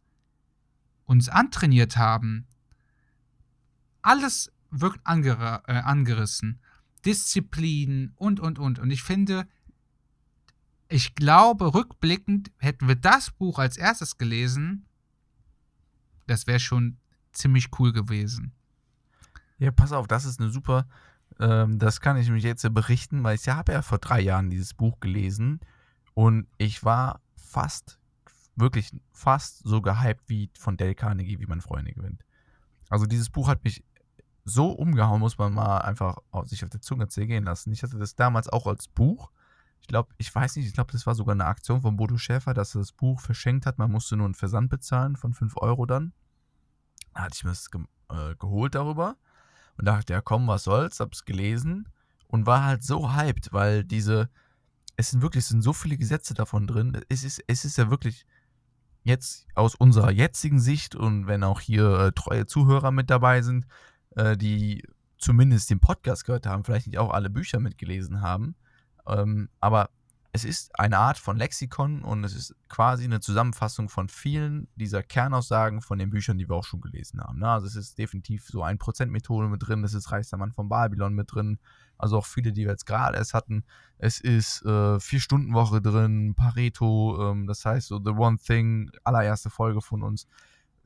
uns 1.05 1.29
antrainiert 1.29 1.97
haben, 1.97 2.47
alles 4.01 4.51
wird 4.69 4.99
anger 5.03 5.63
äh, 5.67 5.73
angerissen. 5.73 6.59
Disziplin 7.05 8.13
und, 8.15 8.39
und, 8.39 8.59
und. 8.59 8.79
Und 8.79 8.91
ich 8.91 9.03
finde, 9.03 9.47
ich 10.87 11.15
glaube, 11.15 11.73
rückblickend 11.73 12.51
hätten 12.57 12.87
wir 12.87 12.95
das 12.95 13.31
Buch 13.31 13.59
als 13.59 13.77
erstes 13.77 14.17
gelesen, 14.17 14.85
das 16.27 16.47
wäre 16.47 16.59
schon 16.59 16.97
ziemlich 17.33 17.67
cool 17.79 17.91
gewesen. 17.91 18.53
Ja, 19.57 19.71
pass 19.71 19.91
auf, 19.91 20.07
das 20.07 20.25
ist 20.25 20.39
eine 20.39 20.49
super, 20.49 20.87
ähm, 21.39 21.79
das 21.79 22.01
kann 22.01 22.17
ich 22.17 22.29
mich 22.29 22.43
jetzt 22.43 22.71
berichten, 22.73 23.23
weil 23.23 23.35
ich 23.35 23.47
habe 23.47 23.71
ja 23.71 23.81
vor 23.81 23.97
drei 23.97 24.21
Jahren 24.21 24.49
dieses 24.49 24.73
Buch 24.73 24.99
gelesen 24.99 25.59
und 26.13 26.47
ich 26.57 26.83
war 26.83 27.21
fast, 27.35 27.99
wirklich 28.55 28.91
fast 29.11 29.59
so 29.63 29.81
gehypt 29.81 30.23
wie 30.27 30.49
von 30.57 30.77
Dale 30.77 30.95
Carnegie, 30.95 31.39
wie 31.39 31.45
man 31.45 31.61
Freunde 31.61 31.93
gewinnt. 31.93 32.23
Also 32.89 33.05
dieses 33.05 33.29
Buch 33.29 33.47
hat 33.47 33.63
mich 33.63 33.83
so 34.45 34.71
umgehauen, 34.71 35.19
muss 35.19 35.37
man 35.37 35.53
mal 35.53 35.79
einfach 35.79 36.17
sich 36.43 36.63
auf 36.63 36.69
der 36.69 36.81
Zunge 36.81 37.07
zergehen 37.07 37.45
lassen. 37.45 37.71
Ich 37.71 37.81
hatte 37.81 37.97
das 37.97 38.15
damals 38.15 38.49
auch 38.49 38.67
als 38.67 38.87
Buch. 38.87 39.31
Ich 39.79 39.87
glaube, 39.87 40.13
ich 40.17 40.33
weiß 40.33 40.55
nicht, 40.55 40.67
ich 40.67 40.73
glaube, 40.73 40.91
das 40.91 41.05
war 41.07 41.15
sogar 41.15 41.33
eine 41.33 41.45
Aktion 41.45 41.81
von 41.81 41.95
Bodo 41.95 42.17
Schäfer, 42.17 42.53
dass 42.53 42.75
er 42.75 42.79
das 42.79 42.91
Buch 42.91 43.19
verschenkt 43.19 43.65
hat. 43.65 43.77
Man 43.77 43.91
musste 43.91 44.15
nur 44.15 44.25
einen 44.25 44.35
Versand 44.35 44.69
bezahlen 44.69 45.15
von 45.15 45.33
5 45.33 45.57
Euro 45.57 45.85
dann. 45.85 46.13
Da 47.13 47.23
hatte 47.23 47.35
ich 47.35 47.43
mir 47.43 47.51
das 47.51 47.71
ge 47.71 47.81
äh, 48.09 48.35
geholt 48.35 48.75
darüber 48.75 49.17
und 49.77 49.85
dachte, 49.85 50.13
ja 50.13 50.21
komm, 50.21 50.47
was 50.47 50.63
soll's, 50.63 50.99
hab's 50.99 51.25
gelesen 51.25 51.87
und 52.27 52.45
war 52.45 52.63
halt 52.63 52.83
so 52.83 53.13
hyped, 53.15 53.53
weil 53.53 53.83
diese, 53.83 54.29
es 54.95 55.11
sind 55.11 55.21
wirklich, 55.21 55.43
es 55.43 55.49
sind 55.49 55.61
so 55.61 55.73
viele 55.73 55.97
Gesetze 55.97 56.33
davon 56.33 56.67
drin. 56.67 56.99
Es 57.09 57.23
ist, 57.23 57.43
es 57.47 57.65
ist 57.65 57.77
ja 57.77 57.89
wirklich 57.89 58.25
jetzt 59.03 59.47
aus 59.55 59.75
unserer 59.75 60.11
jetzigen 60.11 60.59
Sicht 60.59 60.95
und 60.95 61.27
wenn 61.27 61.43
auch 61.43 61.59
hier 61.59 61.99
äh, 61.99 62.11
treue 62.11 62.45
Zuhörer 62.45 62.91
mit 62.91 63.09
dabei 63.09 63.41
sind, 63.41 63.65
äh, 64.15 64.37
die 64.37 64.83
zumindest 65.17 65.69
den 65.69 65.79
Podcast 65.79 66.25
gehört 66.25 66.45
haben, 66.45 66.63
vielleicht 66.63 66.87
nicht 66.87 66.97
auch 66.97 67.11
alle 67.11 67.29
Bücher 67.29 67.59
mitgelesen 67.59 68.21
haben. 68.21 68.55
Ähm, 69.07 69.49
aber 69.59 69.89
es 70.35 70.43
ist 70.43 70.77
eine 70.79 70.97
Art 70.97 71.17
von 71.17 71.37
Lexikon 71.37 72.01
und 72.01 72.23
es 72.23 72.35
ist 72.35 72.55
quasi 72.67 73.05
eine 73.05 73.19
Zusammenfassung 73.19 73.87
von 73.87 74.09
vielen 74.09 74.67
dieser 74.75 75.03
Kernaussagen 75.03 75.81
von 75.81 75.99
den 75.99 76.09
Büchern, 76.09 76.37
die 76.37 76.49
wir 76.49 76.55
auch 76.55 76.65
schon 76.65 76.81
gelesen 76.81 77.21
haben. 77.21 77.39
Ne? 77.39 77.47
Also 77.47 77.67
es 77.67 77.75
ist 77.75 77.97
definitiv 77.97 78.47
so 78.47 78.63
ein 78.63 78.79
Prozent-Methode 78.79 79.47
mit 79.47 79.65
drin, 79.65 79.83
es 79.83 79.93
ist 79.93 80.11
Reichster 80.11 80.37
Mann 80.37 80.51
von 80.51 80.69
Babylon 80.69 81.13
mit 81.13 81.33
drin, 81.33 81.59
also 81.97 82.17
auch 82.17 82.25
viele, 82.25 82.51
die 82.51 82.63
wir 82.63 82.71
jetzt 82.71 82.87
gerade 82.87 83.15
erst 83.15 83.33
hatten. 83.33 83.63
Es 83.99 84.19
ist 84.19 84.65
äh, 84.65 84.99
Vier-Stunden-Woche 84.99 85.81
drin, 85.81 86.33
Pareto, 86.35 87.31
ähm, 87.31 87.47
das 87.47 87.63
heißt 87.63 87.87
so 87.87 88.01
The 88.03 88.11
One 88.11 88.37
Thing, 88.37 88.91
allererste 89.03 89.49
Folge 89.49 89.81
von 89.81 90.01
uns 90.01 90.27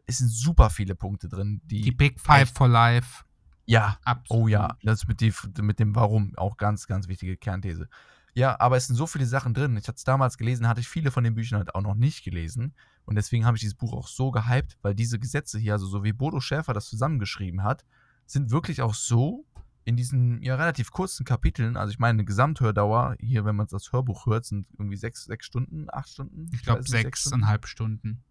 es 0.07 0.19
sind 0.19 0.29
super 0.29 0.69
viele 0.69 0.95
Punkte 0.95 1.27
drin. 1.27 1.61
Die, 1.65 1.81
die 1.81 1.91
Big 1.91 2.19
Five 2.19 2.51
for 2.51 2.67
Life. 2.67 3.25
Ja, 3.65 3.99
Absolut. 4.05 4.43
oh 4.43 4.47
ja, 4.47 4.77
das 4.81 5.05
mit, 5.07 5.19
die, 5.19 5.33
mit 5.61 5.79
dem 5.79 5.93
Warum 5.93 6.33
auch 6.37 6.55
ganz, 6.55 6.87
ganz 6.87 7.09
wichtige 7.09 7.35
Kernthese. 7.35 7.89
Ja, 8.37 8.59
aber 8.59 8.77
es 8.77 8.85
sind 8.85 8.95
so 8.95 9.07
viele 9.07 9.25
Sachen 9.25 9.55
drin. 9.55 9.75
Ich 9.77 9.87
hatte 9.87 9.97
es 9.97 10.03
damals 10.03 10.37
gelesen, 10.37 10.67
hatte 10.67 10.79
ich 10.79 10.87
viele 10.87 11.09
von 11.09 11.23
den 11.23 11.33
Büchern 11.33 11.57
halt 11.57 11.73
auch 11.73 11.81
noch 11.81 11.95
nicht 11.95 12.23
gelesen. 12.23 12.75
Und 13.05 13.15
deswegen 13.15 13.47
habe 13.47 13.57
ich 13.57 13.61
dieses 13.61 13.73
Buch 13.73 13.93
auch 13.93 14.07
so 14.07 14.29
gehypt, 14.29 14.77
weil 14.83 14.93
diese 14.93 15.17
Gesetze 15.17 15.57
hier, 15.57 15.73
also 15.73 15.87
so 15.87 16.03
wie 16.03 16.13
Bodo 16.13 16.39
Schäfer 16.39 16.75
das 16.75 16.85
zusammengeschrieben 16.85 17.63
hat, 17.63 17.83
sind 18.27 18.51
wirklich 18.51 18.83
auch 18.83 18.93
so 18.93 19.43
in 19.85 19.95
diesen 19.95 20.39
ja 20.43 20.53
relativ 20.53 20.91
kurzen 20.91 21.25
Kapiteln, 21.25 21.77
also 21.77 21.89
ich 21.89 21.97
meine, 21.97 22.17
eine 22.17 22.25
Gesamthördauer, 22.25 23.15
hier, 23.19 23.43
wenn 23.43 23.55
man 23.55 23.65
das 23.71 23.91
Hörbuch 23.91 24.27
hört, 24.27 24.45
sind 24.45 24.67
irgendwie 24.77 24.97
sechs, 24.97 25.25
sechs 25.25 25.47
Stunden, 25.47 25.87
acht 25.91 26.09
Stunden? 26.09 26.51
Ich 26.53 26.61
glaube 26.61 26.83
sechseinhalb 26.83 27.65
Stunden. 27.65 28.23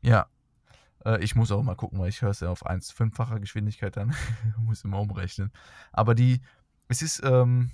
Ja, 0.00 0.28
äh, 1.04 1.20
ich 1.24 1.34
muss 1.34 1.50
auch 1.50 1.64
mal 1.64 1.74
gucken, 1.74 1.98
weil 1.98 2.10
ich 2.10 2.22
höre 2.22 2.30
es 2.30 2.38
ja 2.38 2.50
auf 2.50 2.64
1,5-facher 2.64 3.40
Geschwindigkeit 3.40 3.96
dann. 3.96 4.14
muss 4.58 4.84
immer 4.84 5.00
umrechnen. 5.00 5.50
Aber 5.90 6.14
die, 6.14 6.40
es 6.86 7.02
ist, 7.02 7.20
ähm, 7.24 7.72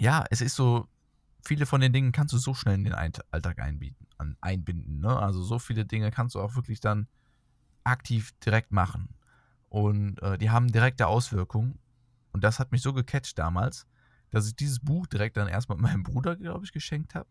ja, 0.00 0.24
es 0.30 0.40
ist 0.40 0.54
so, 0.54 0.88
viele 1.44 1.66
von 1.66 1.80
den 1.80 1.92
Dingen 1.92 2.12
kannst 2.12 2.32
du 2.34 2.38
so 2.38 2.54
schnell 2.54 2.74
in 2.74 2.84
den 2.84 2.94
Alltag 2.94 3.58
einbieten, 3.58 4.06
einbinden. 4.40 5.00
Ne? 5.00 5.18
Also 5.18 5.42
so 5.42 5.58
viele 5.58 5.84
Dinge 5.84 6.10
kannst 6.10 6.34
du 6.34 6.40
auch 6.40 6.54
wirklich 6.54 6.80
dann 6.80 7.08
aktiv 7.84 8.32
direkt 8.44 8.72
machen. 8.72 9.08
Und 9.68 10.22
äh, 10.22 10.38
die 10.38 10.50
haben 10.50 10.72
direkte 10.72 11.06
Auswirkungen. 11.06 11.78
Und 12.32 12.44
das 12.44 12.58
hat 12.58 12.72
mich 12.72 12.82
so 12.82 12.92
gecatcht 12.92 13.38
damals, 13.38 13.86
dass 14.30 14.46
ich 14.46 14.56
dieses 14.56 14.80
Buch 14.80 15.06
direkt 15.06 15.36
dann 15.36 15.48
erstmal 15.48 15.78
meinem 15.78 16.02
Bruder, 16.02 16.36
glaube 16.36 16.64
ich, 16.64 16.72
geschenkt 16.72 17.14
habe. 17.14 17.28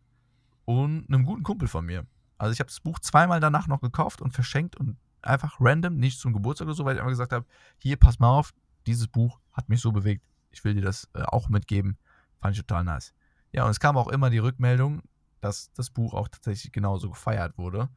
Und 0.66 1.08
einem 1.08 1.26
guten 1.26 1.44
Kumpel 1.44 1.68
von 1.68 1.86
mir. 1.86 2.06
Also 2.38 2.54
ich 2.54 2.60
habe 2.60 2.68
das 2.68 2.82
Buch 2.82 3.00
zweimal 3.00 3.40
danach 3.40 3.68
noch 3.68 3.82
gekauft 3.82 4.22
und 4.22 4.34
verschenkt 4.34 4.76
und 4.76 4.98
einfach 5.22 5.58
random, 5.60 5.98
nicht 5.98 6.20
zum 6.20 6.34
Geburtstag 6.34 6.68
oder 6.68 6.76
so, 6.76 6.86
weil 6.86 6.96
ich 6.96 7.02
einfach 7.02 7.12
gesagt 7.12 7.34
habe, 7.34 7.46
hier, 7.78 7.98
pass 7.98 8.20
mal 8.20 8.30
auf, 8.30 8.54
dieses 8.86 9.08
Buch 9.08 9.40
hat 9.54 9.70
mich 9.70 9.82
so 9.82 9.92
bewegt, 9.92 10.24
ich 10.52 10.64
will 10.64 10.74
dir 10.74 10.82
das 10.82 11.10
äh, 11.14 11.24
auch 11.24 11.50
mitgeben. 11.50 11.98
Fand 12.40 12.56
ich 12.56 12.62
total 12.62 12.84
nice. 12.84 13.14
Ja, 13.52 13.66
und 13.66 13.72
es 13.72 13.80
kam 13.80 13.98
auch 13.98 14.08
immer 14.08 14.30
die 14.30 14.38
Rückmeldung, 14.38 15.02
dass 15.42 15.72
das 15.74 15.90
Buch 15.90 16.14
auch 16.14 16.28
tatsächlich 16.28 16.72
genauso 16.72 17.10
gefeiert 17.10 17.58
wurde. 17.58 17.90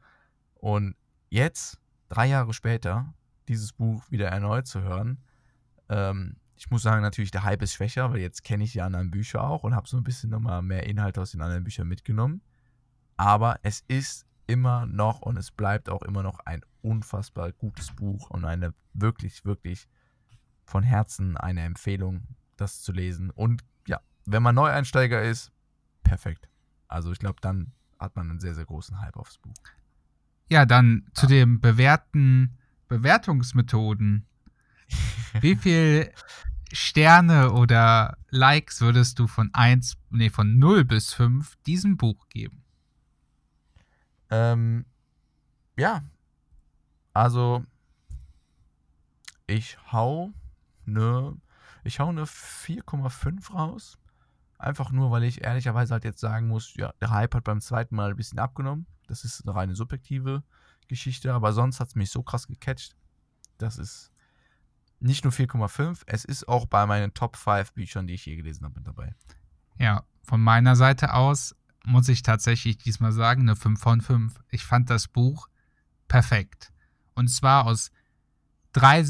Und 0.55 0.95
jetzt, 1.29 1.79
drei 2.09 2.27
Jahre 2.27 2.53
später, 2.53 3.13
dieses 3.47 3.73
Buch 3.73 4.09
wieder 4.09 4.27
erneut 4.27 4.67
zu 4.67 4.81
hören, 4.81 5.23
ähm, 5.89 6.37
ich 6.55 6.69
muss 6.69 6.83
sagen, 6.83 7.01
natürlich, 7.01 7.31
der 7.31 7.43
Hype 7.43 7.63
ist 7.63 7.73
schwächer, 7.73 8.11
weil 8.11 8.19
jetzt 8.19 8.43
kenne 8.43 8.63
ich 8.63 8.73
die 8.73 8.81
anderen 8.81 9.09
Bücher 9.09 9.43
auch 9.43 9.63
und 9.63 9.75
habe 9.75 9.87
so 9.87 9.97
ein 9.97 10.03
bisschen 10.03 10.29
nochmal 10.29 10.61
mehr 10.61 10.85
Inhalte 10.85 11.19
aus 11.19 11.31
den 11.31 11.41
anderen 11.41 11.63
Büchern 11.63 11.87
mitgenommen. 11.87 12.43
Aber 13.17 13.59
es 13.63 13.83
ist 13.87 14.27
immer 14.45 14.85
noch 14.85 15.21
und 15.21 15.37
es 15.37 15.49
bleibt 15.49 15.89
auch 15.89 16.03
immer 16.03 16.21
noch 16.21 16.39
ein 16.39 16.61
unfassbar 16.81 17.51
gutes 17.51 17.91
Buch 17.91 18.29
und 18.29 18.45
eine 18.45 18.73
wirklich, 18.93 19.43
wirklich 19.43 19.87
von 20.63 20.83
Herzen 20.83 21.35
eine 21.35 21.61
Empfehlung, 21.61 22.27
das 22.57 22.81
zu 22.81 22.91
lesen. 22.91 23.31
Und 23.31 23.63
wenn 24.31 24.43
man 24.43 24.55
Neueinsteiger 24.55 25.21
ist, 25.21 25.51
perfekt. 26.03 26.47
Also 26.87 27.11
ich 27.11 27.19
glaube, 27.19 27.39
dann 27.41 27.71
hat 27.99 28.15
man 28.15 28.29
einen 28.29 28.39
sehr, 28.39 28.55
sehr 28.55 28.65
großen 28.65 28.99
Hype 29.01 29.17
aufs 29.17 29.37
Buch. 29.37 29.53
Ja, 30.49 30.65
dann 30.65 31.03
ja. 31.05 31.13
zu 31.13 31.27
den 31.27 31.61
bewährten 31.61 32.57
Bewertungsmethoden. 32.87 34.25
Wie 35.41 35.55
viel 35.55 36.11
Sterne 36.73 37.51
oder 37.51 38.17
Likes 38.29 38.81
würdest 38.81 39.19
du 39.19 39.27
von 39.27 39.49
1, 39.53 39.97
nee, 40.09 40.29
von 40.29 40.59
0 40.59 40.85
bis 40.85 41.13
5 41.13 41.55
diesem 41.65 41.97
Buch 41.97 42.27
geben? 42.29 42.63
Ähm, 44.29 44.85
ja, 45.77 46.03
also 47.13 47.65
ich 49.47 49.77
hau 49.91 50.31
eine, 50.87 51.37
ich 51.83 51.99
hau 51.99 52.09
eine 52.09 52.23
4,5 52.23 53.53
raus. 53.53 53.97
Einfach 54.61 54.91
nur, 54.91 55.09
weil 55.09 55.23
ich 55.23 55.43
ehrlicherweise 55.43 55.93
halt 55.93 56.03
jetzt 56.03 56.19
sagen 56.19 56.47
muss, 56.47 56.75
ja, 56.75 56.93
der 57.01 57.09
Hype 57.09 57.33
hat 57.33 57.43
beim 57.43 57.61
zweiten 57.61 57.95
Mal 57.95 58.11
ein 58.11 58.15
bisschen 58.15 58.37
abgenommen. 58.37 58.85
Das 59.07 59.23
ist 59.23 59.41
eine 59.41 59.55
reine 59.55 59.75
subjektive 59.75 60.43
Geschichte, 60.87 61.33
aber 61.33 61.51
sonst 61.51 61.79
hat 61.79 61.87
es 61.87 61.95
mich 61.95 62.11
so 62.11 62.21
krass 62.21 62.47
gecatcht. 62.47 62.95
Das 63.57 63.77
ist 63.77 64.11
nicht 64.99 65.23
nur 65.23 65.33
4,5, 65.33 66.03
es 66.05 66.25
ist 66.25 66.47
auch 66.47 66.67
bei 66.67 66.85
meinen 66.85 67.13
Top 67.15 67.35
5 67.35 67.73
Büchern, 67.73 68.05
die 68.05 68.13
ich 68.13 68.25
je 68.27 68.35
gelesen 68.35 68.63
habe, 68.63 68.75
mit 68.75 68.87
dabei. 68.87 69.15
Ja, 69.79 70.03
von 70.21 70.39
meiner 70.39 70.75
Seite 70.75 71.15
aus 71.15 71.55
muss 71.83 72.07
ich 72.07 72.21
tatsächlich 72.21 72.77
diesmal 72.77 73.11
sagen, 73.11 73.41
eine 73.41 73.55
5 73.55 73.81
von 73.81 74.01
5. 74.01 74.43
Ich 74.49 74.63
fand 74.63 74.91
das 74.91 75.07
Buch 75.07 75.47
perfekt. 76.07 76.71
Und 77.15 77.29
zwar 77.29 77.65
aus 77.65 77.91
drei, 78.73 79.03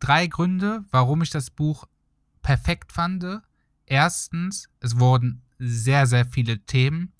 drei 0.00 0.26
Gründe, 0.26 0.84
warum 0.90 1.22
ich 1.22 1.30
das 1.30 1.50
Buch 1.50 1.86
perfekt 2.42 2.92
fand. 2.92 3.24
Erstens, 3.90 4.68
es 4.80 4.98
wurden 4.98 5.40
sehr, 5.58 6.06
sehr 6.06 6.26
viele 6.26 6.60
Themen 6.60 7.14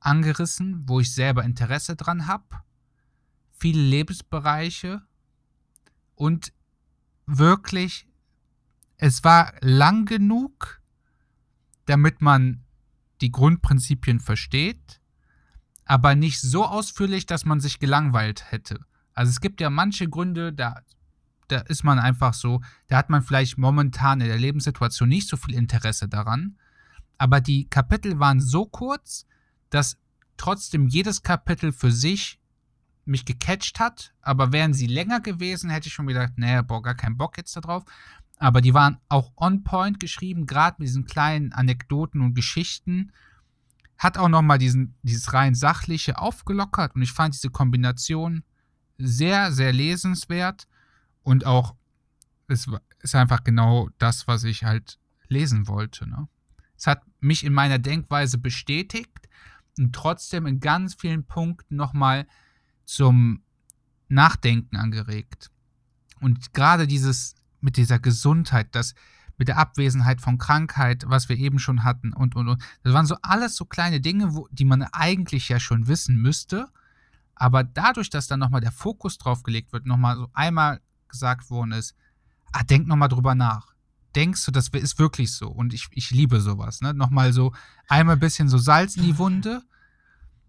angerissen, 0.00 0.86
wo 0.86 1.00
ich 1.00 1.14
selber 1.14 1.44
Interesse 1.44 1.96
dran 1.96 2.26
habe. 2.26 2.44
Viele 3.52 3.80
Lebensbereiche 3.80 5.00
und 6.14 6.52
wirklich, 7.24 8.06
es 8.98 9.24
war 9.24 9.54
lang 9.60 10.04
genug, 10.04 10.82
damit 11.86 12.20
man 12.20 12.64
die 13.22 13.32
Grundprinzipien 13.32 14.20
versteht, 14.20 15.00
aber 15.86 16.14
nicht 16.14 16.38
so 16.38 16.66
ausführlich, 16.66 17.24
dass 17.24 17.46
man 17.46 17.60
sich 17.60 17.78
gelangweilt 17.78 18.52
hätte. 18.52 18.84
Also 19.14 19.30
es 19.30 19.40
gibt 19.40 19.62
ja 19.62 19.70
manche 19.70 20.06
Gründe, 20.06 20.52
da, 20.52 20.82
da 21.48 21.58
ist 21.58 21.84
man 21.84 21.98
einfach 21.98 22.34
so, 22.34 22.60
da 22.88 22.96
hat 22.96 23.10
man 23.10 23.22
vielleicht 23.22 23.58
momentan 23.58 24.20
in 24.20 24.28
der 24.28 24.38
Lebenssituation 24.38 25.08
nicht 25.08 25.28
so 25.28 25.36
viel 25.36 25.54
Interesse 25.54 26.08
daran, 26.08 26.56
aber 27.18 27.40
die 27.40 27.68
Kapitel 27.68 28.18
waren 28.18 28.40
so 28.40 28.66
kurz, 28.66 29.26
dass 29.70 29.98
trotzdem 30.36 30.88
jedes 30.88 31.22
Kapitel 31.22 31.72
für 31.72 31.92
sich 31.92 32.40
mich 33.04 33.24
gecatcht 33.24 33.80
hat, 33.80 34.12
aber 34.20 34.52
wären 34.52 34.74
sie 34.74 34.86
länger 34.86 35.20
gewesen, 35.20 35.70
hätte 35.70 35.88
ich 35.88 35.94
schon 35.94 36.06
gedacht, 36.06 36.32
naja, 36.36 36.62
boah, 36.62 36.82
gar 36.82 36.94
keinen 36.94 37.16
Bock 37.16 37.36
jetzt 37.36 37.56
darauf. 37.56 37.84
Aber 38.38 38.60
die 38.60 38.74
waren 38.74 38.98
auch 39.08 39.32
on 39.36 39.62
point 39.62 40.00
geschrieben, 40.00 40.46
gerade 40.46 40.76
mit 40.78 40.88
diesen 40.88 41.04
kleinen 41.04 41.52
Anekdoten 41.52 42.20
und 42.20 42.34
Geschichten. 42.34 43.12
Hat 43.98 44.18
auch 44.18 44.28
nochmal 44.28 44.58
dieses 44.58 45.32
rein 45.32 45.54
sachliche 45.54 46.18
aufgelockert 46.18 46.96
und 46.96 47.02
ich 47.02 47.12
fand 47.12 47.34
diese 47.34 47.50
Kombination 47.50 48.42
sehr, 48.98 49.52
sehr 49.52 49.72
lesenswert 49.72 50.66
und 51.22 51.46
auch, 51.46 51.74
es 52.48 52.68
ist 53.00 53.14
einfach 53.14 53.44
genau 53.44 53.88
das, 53.98 54.26
was 54.26 54.44
ich 54.44 54.64
halt 54.64 54.98
lesen 55.28 55.68
wollte. 55.68 56.08
Ne? 56.08 56.28
Es 56.76 56.86
hat 56.86 57.02
mich 57.20 57.44
in 57.44 57.52
meiner 57.52 57.78
Denkweise 57.78 58.38
bestätigt 58.38 59.28
und 59.78 59.94
trotzdem 59.94 60.46
in 60.46 60.60
ganz 60.60 60.94
vielen 60.94 61.24
Punkten 61.24 61.76
nochmal 61.76 62.26
zum 62.84 63.42
Nachdenken 64.08 64.76
angeregt. 64.76 65.50
Und 66.20 66.52
gerade 66.52 66.86
dieses 66.86 67.34
mit 67.60 67.76
dieser 67.76 67.98
Gesundheit, 67.98 68.74
das 68.74 68.94
mit 69.38 69.48
der 69.48 69.58
Abwesenheit 69.58 70.20
von 70.20 70.38
Krankheit, 70.38 71.04
was 71.06 71.28
wir 71.28 71.36
eben 71.36 71.58
schon 71.58 71.84
hatten 71.84 72.12
und 72.12 72.36
und 72.36 72.48
und. 72.48 72.62
Das 72.82 72.92
waren 72.92 73.06
so 73.06 73.16
alles 73.22 73.56
so 73.56 73.64
kleine 73.64 74.00
Dinge, 74.00 74.34
wo, 74.34 74.46
die 74.50 74.64
man 74.64 74.82
eigentlich 74.82 75.48
ja 75.48 75.58
schon 75.58 75.88
wissen 75.88 76.16
müsste. 76.16 76.68
Aber 77.34 77.64
dadurch, 77.64 78.10
dass 78.10 78.26
dann 78.26 78.40
nochmal 78.40 78.60
der 78.60 78.72
Fokus 78.72 79.18
drauf 79.18 79.42
gelegt 79.42 79.72
wird, 79.72 79.86
nochmal 79.86 80.16
so 80.16 80.28
einmal 80.32 80.80
gesagt 81.12 81.50
worden 81.50 81.72
ist, 81.72 81.94
ah, 82.52 82.64
denk 82.64 82.88
nochmal 82.88 83.08
drüber 83.08 83.36
nach. 83.36 83.72
Denkst 84.16 84.44
du, 84.44 84.50
das 84.50 84.68
ist 84.68 84.98
wirklich 84.98 85.32
so? 85.32 85.48
Und 85.48 85.72
ich, 85.72 85.86
ich 85.92 86.10
liebe 86.10 86.40
sowas, 86.40 86.80
ne? 86.80 86.92
Nochmal 86.92 87.32
so 87.32 87.52
einmal 87.88 88.16
ein 88.16 88.20
bisschen 88.20 88.48
so 88.48 88.58
Salz 88.58 88.96
in 88.96 89.04
die 89.04 89.16
Wunde 89.16 89.62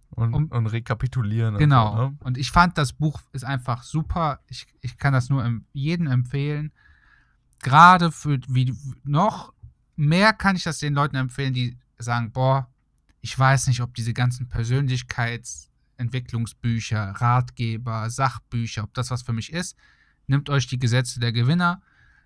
und, 0.09 0.33
um, 0.33 0.47
und 0.47 0.67
rekapitulieren. 0.67 1.57
Genau. 1.57 1.91
Und, 1.91 1.97
so, 1.97 2.03
ne? 2.03 2.17
und 2.21 2.37
ich 2.37 2.51
fand, 2.51 2.77
das 2.77 2.93
Buch 2.93 3.21
ist 3.31 3.45
einfach 3.45 3.83
super. 3.83 4.39
Ich, 4.47 4.67
ich 4.81 4.97
kann 4.97 5.13
das 5.13 5.29
nur 5.29 5.49
jedem 5.71 6.07
empfehlen. 6.07 6.73
Gerade 7.59 8.11
für 8.11 8.39
wie 8.47 8.75
noch 9.03 9.53
mehr 9.95 10.33
kann 10.33 10.55
ich 10.55 10.63
das 10.63 10.79
den 10.79 10.95
Leuten 10.95 11.15
empfehlen, 11.15 11.53
die 11.53 11.77
sagen, 11.97 12.31
boah, 12.31 12.69
ich 13.21 13.37
weiß 13.39 13.67
nicht, 13.67 13.81
ob 13.81 13.95
diese 13.95 14.13
ganzen 14.13 14.49
Persönlichkeitsentwicklungsbücher, 14.49 17.11
Ratgeber, 17.11 18.09
Sachbücher, 18.09 18.83
ob 18.83 18.93
das 18.93 19.09
was 19.11 19.21
für 19.21 19.31
mich 19.31 19.53
ist. 19.53 19.77
Nimmt 20.27 20.49
euch 20.49 20.67
die 20.67 20.79
Gesetze 20.79 21.19
der 21.19 21.31
Gewinner, 21.31 21.81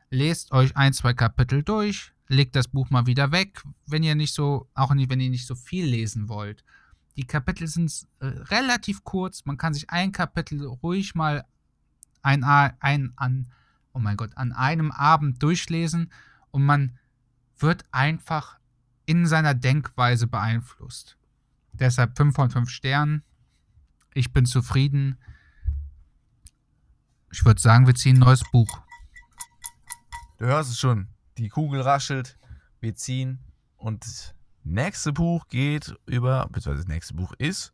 lest 0.10 0.52
euch 0.52 0.76
ein, 0.76 0.94
zwei 0.94 1.14
Kapitel 1.14 1.64
durch, 1.64 2.14
legt 2.28 2.56
das 2.56 2.68
Buch 2.68 2.90
mal 2.90 3.06
wieder 3.06 3.32
weg, 3.32 3.64
wenn 3.86 4.04
ihr 4.04 4.16
nicht 4.16 4.34
so, 4.34 4.70
auch 4.74 4.94
nicht, 4.94 5.10
wenn 5.10 5.20
ihr 5.20 5.30
nicht 5.30 5.48
so 5.48 5.56
viel 5.56 5.86
lesen 5.86 6.30
wollt. 6.30 6.64
Die 7.16 7.26
Kapitel 7.26 7.68
sind 7.68 8.08
äh, 8.20 8.28
relativ 8.28 9.04
kurz. 9.04 9.46
Man 9.46 9.58
kann 9.58 9.74
sich 9.74 9.90
ein 9.90 10.12
Kapitel 10.12 10.64
ruhig 10.66 11.16
mal 11.16 11.46
ein, 12.22 12.44
ein, 12.44 13.14
an, 13.16 13.52
oh 13.94 14.00
mein 14.00 14.18
Gott, 14.18 14.32
an 14.36 14.52
einem 14.52 14.92
Abend 14.92 15.42
durchlesen 15.42 16.12
und 16.52 16.64
man 16.64 16.98
wird 17.58 17.86
einfach 17.92 18.58
in 19.06 19.26
seiner 19.26 19.54
Denkweise 19.54 20.28
beeinflusst. 20.28 21.18
Deshalb 21.74 22.18
5 22.18 22.36
von 22.36 22.50
5 22.50 22.70
Sternen. 22.70 23.24
Ich 24.14 24.34
bin 24.34 24.46
zufrieden. 24.46 25.18
Ich 27.32 27.44
würde 27.46 27.62
sagen, 27.62 27.88
wir 27.88 27.96
ziehen 27.96 28.18
ein 28.18 28.20
neues 28.20 28.44
Buch. 28.52 28.82
Du 30.38 30.46
hörst 30.46 30.72
es 30.72 30.80
schon. 30.80 31.08
Die 31.38 31.50
Kugel 31.50 31.82
raschelt. 31.82 32.38
Wir 32.80 32.96
ziehen 32.96 33.40
und 33.78 34.36
Nächste 34.70 35.14
Buch 35.14 35.48
geht 35.48 35.96
über, 36.08 36.46
beziehungsweise 36.48 36.84
das 36.84 36.94
nächste 36.94 37.14
Buch 37.14 37.32
ist 37.38 37.72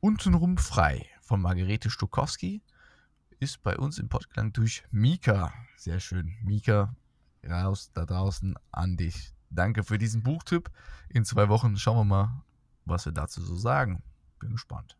Untenrum 0.00 0.58
frei 0.58 1.06
von 1.22 1.40
Margarete 1.40 1.88
Stokowski. 1.88 2.62
Ist 3.38 3.62
bei 3.62 3.78
uns 3.78 3.98
im 3.98 4.10
Podcast 4.10 4.54
durch 4.58 4.84
Mika. 4.90 5.50
Sehr 5.78 5.98
schön. 5.98 6.36
Mika, 6.42 6.94
raus 7.42 7.90
da 7.94 8.04
draußen 8.04 8.54
an 8.70 8.98
dich. 8.98 9.32
Danke 9.48 9.82
für 9.82 9.96
diesen 9.96 10.22
Buchtipp. 10.22 10.70
In 11.08 11.24
zwei 11.24 11.48
Wochen 11.48 11.78
schauen 11.78 11.96
wir 11.96 12.04
mal, 12.04 12.42
was 12.84 13.06
wir 13.06 13.12
dazu 13.12 13.40
so 13.40 13.56
sagen. 13.56 14.02
Bin 14.40 14.52
gespannt. 14.52 14.98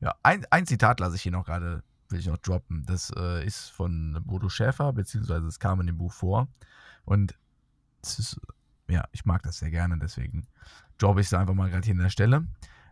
Ja, 0.00 0.16
ein, 0.22 0.44
ein 0.50 0.66
Zitat 0.66 1.00
lasse 1.00 1.16
ich 1.16 1.22
hier 1.22 1.32
noch 1.32 1.46
gerade, 1.46 1.82
will 2.10 2.20
ich 2.20 2.26
noch 2.26 2.38
droppen. 2.38 2.84
Das 2.86 3.12
äh, 3.16 3.44
ist 3.44 3.68
von 3.70 4.22
Bodo 4.24 4.48
Schäfer, 4.48 4.92
beziehungsweise 4.92 5.46
es 5.46 5.58
kam 5.58 5.80
in 5.80 5.86
dem 5.86 5.98
Buch 5.98 6.12
vor. 6.12 6.48
Und 7.04 7.38
es 8.02 8.18
ist 8.18 8.40
ja, 8.90 9.04
ich 9.12 9.24
mag 9.24 9.42
das 9.42 9.58
sehr 9.58 9.70
gerne, 9.70 9.98
deswegen 9.98 10.46
droppe 10.98 11.20
ich 11.20 11.26
es 11.26 11.34
einfach 11.34 11.54
mal 11.54 11.70
gerade 11.70 11.84
hier 11.84 11.94
an 11.94 12.02
der 12.02 12.10
Stelle. 12.10 12.46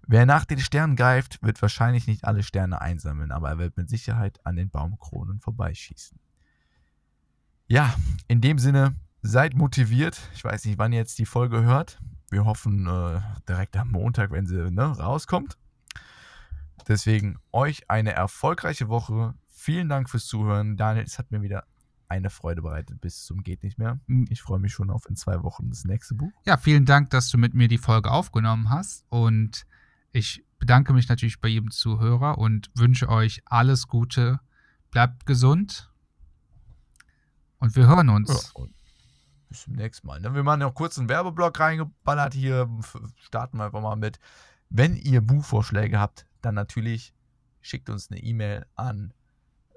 Wer 0.06 0.26
nach 0.26 0.44
den 0.44 0.60
Sternen 0.60 0.94
greift, 0.94 1.42
wird 1.42 1.60
wahrscheinlich 1.62 2.06
nicht 2.06 2.24
alle 2.24 2.42
Sterne 2.42 2.80
einsammeln, 2.80 3.32
aber 3.32 3.50
er 3.50 3.58
wird 3.58 3.76
mit 3.76 3.88
Sicherheit 3.88 4.38
an 4.44 4.56
den 4.56 4.70
Baumkronen 4.70 5.40
vorbeischießen. 5.40 6.18
Ja, 7.66 7.92
in 8.28 8.40
dem 8.40 8.58
Sinne, 8.58 8.94
seid 9.22 9.54
motiviert. 9.54 10.20
Ich 10.34 10.44
weiß 10.44 10.64
nicht, 10.66 10.78
wann 10.78 10.92
ihr 10.92 11.00
jetzt 11.00 11.18
die 11.18 11.26
Folge 11.26 11.64
hört. 11.64 11.98
Wir 12.30 12.44
hoffen 12.44 12.86
äh, 12.86 13.20
direkt 13.48 13.76
am 13.76 13.90
Montag, 13.90 14.30
wenn 14.30 14.46
sie 14.46 14.70
ne, 14.70 14.84
rauskommt. 14.84 15.58
Deswegen 16.88 17.38
euch 17.52 17.90
eine 17.90 18.12
erfolgreiche 18.12 18.88
Woche. 18.88 19.34
Vielen 19.48 19.88
Dank 19.88 20.10
fürs 20.10 20.26
Zuhören. 20.26 20.76
Daniel, 20.76 21.04
es 21.04 21.18
hat 21.18 21.30
mir 21.30 21.42
wieder 21.42 21.64
eine 22.08 22.30
Freude 22.30 22.62
bereitet 22.62 23.00
bis 23.00 23.24
zum 23.24 23.42
geht 23.42 23.62
nicht 23.62 23.78
mehr. 23.78 23.98
Hm, 24.06 24.26
ich 24.30 24.42
freue 24.42 24.58
mich 24.58 24.72
schon 24.72 24.90
auf 24.90 25.08
in 25.08 25.16
zwei 25.16 25.42
Wochen 25.42 25.68
das 25.68 25.84
nächste 25.84 26.14
Buch. 26.14 26.30
Ja, 26.44 26.56
vielen 26.56 26.84
Dank, 26.84 27.10
dass 27.10 27.30
du 27.30 27.38
mit 27.38 27.54
mir 27.54 27.68
die 27.68 27.78
Folge 27.78 28.10
aufgenommen 28.10 28.70
hast 28.70 29.04
und 29.08 29.66
ich 30.12 30.44
bedanke 30.58 30.92
mich 30.92 31.08
natürlich 31.08 31.40
bei 31.40 31.48
jedem 31.48 31.70
Zuhörer 31.70 32.38
und 32.38 32.70
wünsche 32.74 33.08
euch 33.08 33.42
alles 33.44 33.88
Gute. 33.88 34.40
Bleibt 34.90 35.26
gesund 35.26 35.92
und 37.58 37.76
wir 37.76 37.86
hören 37.86 38.08
uns. 38.08 38.52
Ja, 38.56 38.64
bis 39.48 39.62
zum 39.62 39.74
nächsten 39.74 40.06
Mal. 40.06 40.20
Ne? 40.20 40.34
Wir 40.34 40.42
machen 40.42 40.60
noch 40.60 40.74
kurz 40.74 40.98
einen 40.98 41.08
Werbeblock 41.08 41.58
reingeballert 41.58 42.34
hier. 42.34 42.68
Starten 43.16 43.58
wir 43.58 43.66
einfach 43.66 43.82
mal 43.82 43.96
mit. 43.96 44.18
Wenn 44.68 44.96
ihr 44.96 45.20
Buchvorschläge 45.20 46.00
habt, 46.00 46.26
dann 46.46 46.54
natürlich 46.54 47.12
schickt 47.60 47.90
uns 47.90 48.10
eine 48.10 48.20
E-Mail 48.20 48.64
an 48.76 49.12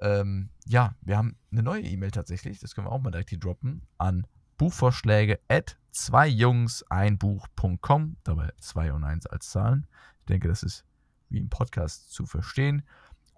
ähm, 0.01 0.49
ja, 0.65 0.95
wir 1.01 1.17
haben 1.17 1.35
eine 1.51 1.63
neue 1.63 1.81
E-Mail 1.81 2.11
tatsächlich, 2.11 2.59
das 2.59 2.75
können 2.75 2.87
wir 2.87 2.91
auch 2.91 3.01
mal 3.01 3.11
direkt 3.11 3.29
hier 3.29 3.39
droppen, 3.39 3.83
an 3.97 4.27
Buchvorschläge 4.57 5.39
at 5.47 5.77
zweijungseinbuch.com, 5.91 8.17
dabei 8.23 8.49
2 8.59 8.93
und 8.93 9.03
1 9.03 9.25
als 9.27 9.49
Zahlen. 9.49 9.85
Ich 10.19 10.27
denke, 10.27 10.47
das 10.47 10.63
ist 10.63 10.85
wie 11.29 11.39
im 11.39 11.49
Podcast 11.49 12.11
zu 12.11 12.25
verstehen. 12.25 12.83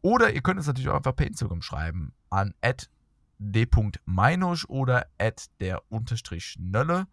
Oder 0.02 0.34
ihr 0.34 0.42
könnt 0.42 0.60
es 0.60 0.68
natürlich 0.68 0.90
auch 0.90 0.96
einfach 0.96 1.16
per 1.16 1.28
Instagram 1.28 1.62
schreiben 1.62 2.14
an 2.30 2.54
d.meinusch 3.38 4.66
oder 4.66 5.08
der 5.60 5.84
unterstrich 5.90 6.58
Nölle. 6.60 7.08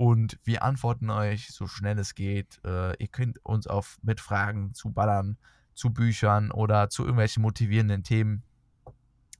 Und 0.00 0.38
wir 0.44 0.62
antworten 0.62 1.10
euch 1.10 1.48
so 1.48 1.66
schnell 1.66 1.98
es 1.98 2.14
geht. 2.14 2.58
Äh, 2.64 2.96
ihr 2.96 3.08
könnt 3.08 3.44
uns 3.44 3.66
auf 3.66 3.98
mit 4.00 4.18
Fragen 4.18 4.72
zu 4.72 4.90
Ballern, 4.90 5.36
zu 5.74 5.90
Büchern 5.90 6.50
oder 6.50 6.88
zu 6.88 7.02
irgendwelchen 7.02 7.42
motivierenden 7.42 8.02
Themen 8.02 8.42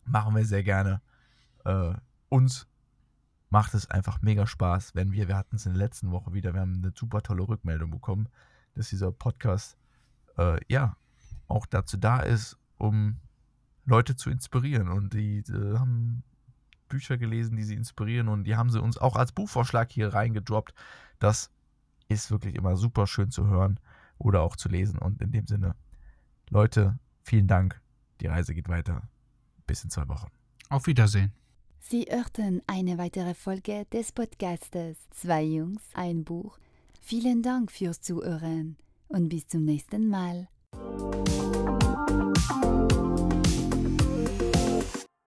machen 0.04 0.36
wir 0.36 0.44
sehr 0.44 0.62
gerne. 0.62 1.00
Äh, 1.64 1.94
uns 2.28 2.68
macht 3.48 3.72
es 3.72 3.90
einfach 3.90 4.20
mega 4.20 4.46
Spaß, 4.46 4.94
wenn 4.94 5.12
wir, 5.12 5.28
wir 5.28 5.38
hatten 5.38 5.56
es 5.56 5.64
in 5.64 5.72
der 5.72 5.78
letzten 5.78 6.10
Woche 6.10 6.34
wieder, 6.34 6.52
wir 6.52 6.60
haben 6.60 6.82
eine 6.84 6.92
super 6.94 7.22
tolle 7.22 7.48
Rückmeldung 7.48 7.90
bekommen, 7.90 8.28
dass 8.74 8.90
dieser 8.90 9.12
Podcast 9.12 9.78
äh, 10.36 10.60
ja 10.68 10.94
auch 11.48 11.64
dazu 11.64 11.96
da 11.96 12.20
ist, 12.20 12.58
um 12.76 13.16
Leute 13.86 14.14
zu 14.14 14.28
inspirieren. 14.28 14.90
Und 14.90 15.14
die 15.14 15.38
äh, 15.38 15.78
haben 15.78 16.22
Bücher 16.90 17.16
gelesen, 17.16 17.56
die 17.56 17.64
sie 17.64 17.74
inspirieren 17.74 18.28
und 18.28 18.44
die 18.44 18.56
haben 18.56 18.68
sie 18.68 18.82
uns 18.82 18.98
auch 18.98 19.16
als 19.16 19.32
Buchvorschlag 19.32 19.90
hier 19.90 20.12
reingedroppt. 20.12 20.74
Das 21.18 21.50
ist 22.08 22.30
wirklich 22.30 22.54
immer 22.56 22.76
super 22.76 23.06
schön 23.06 23.30
zu 23.30 23.46
hören 23.46 23.80
oder 24.18 24.42
auch 24.42 24.56
zu 24.56 24.68
lesen. 24.68 24.98
Und 24.98 25.22
in 25.22 25.32
dem 25.32 25.46
Sinne, 25.46 25.74
Leute, 26.50 26.98
vielen 27.22 27.46
Dank. 27.46 27.80
Die 28.20 28.26
Reise 28.26 28.54
geht 28.54 28.68
weiter. 28.68 29.08
Bis 29.66 29.82
in 29.82 29.90
zwei 29.90 30.06
Wochen. 30.08 30.28
Auf 30.68 30.86
Wiedersehen. 30.86 31.32
Sie 31.78 32.06
hörten 32.10 32.60
eine 32.66 32.98
weitere 32.98 33.34
Folge 33.34 33.86
des 33.92 34.12
Podcastes 34.12 34.98
Zwei 35.10 35.42
Jungs, 35.42 35.82
ein 35.94 36.24
Buch. 36.24 36.58
Vielen 37.00 37.42
Dank 37.42 37.72
fürs 37.72 38.02
Zuhören 38.02 38.76
und 39.08 39.28
bis 39.30 39.46
zum 39.48 39.64
nächsten 39.64 40.08
Mal. 40.08 40.48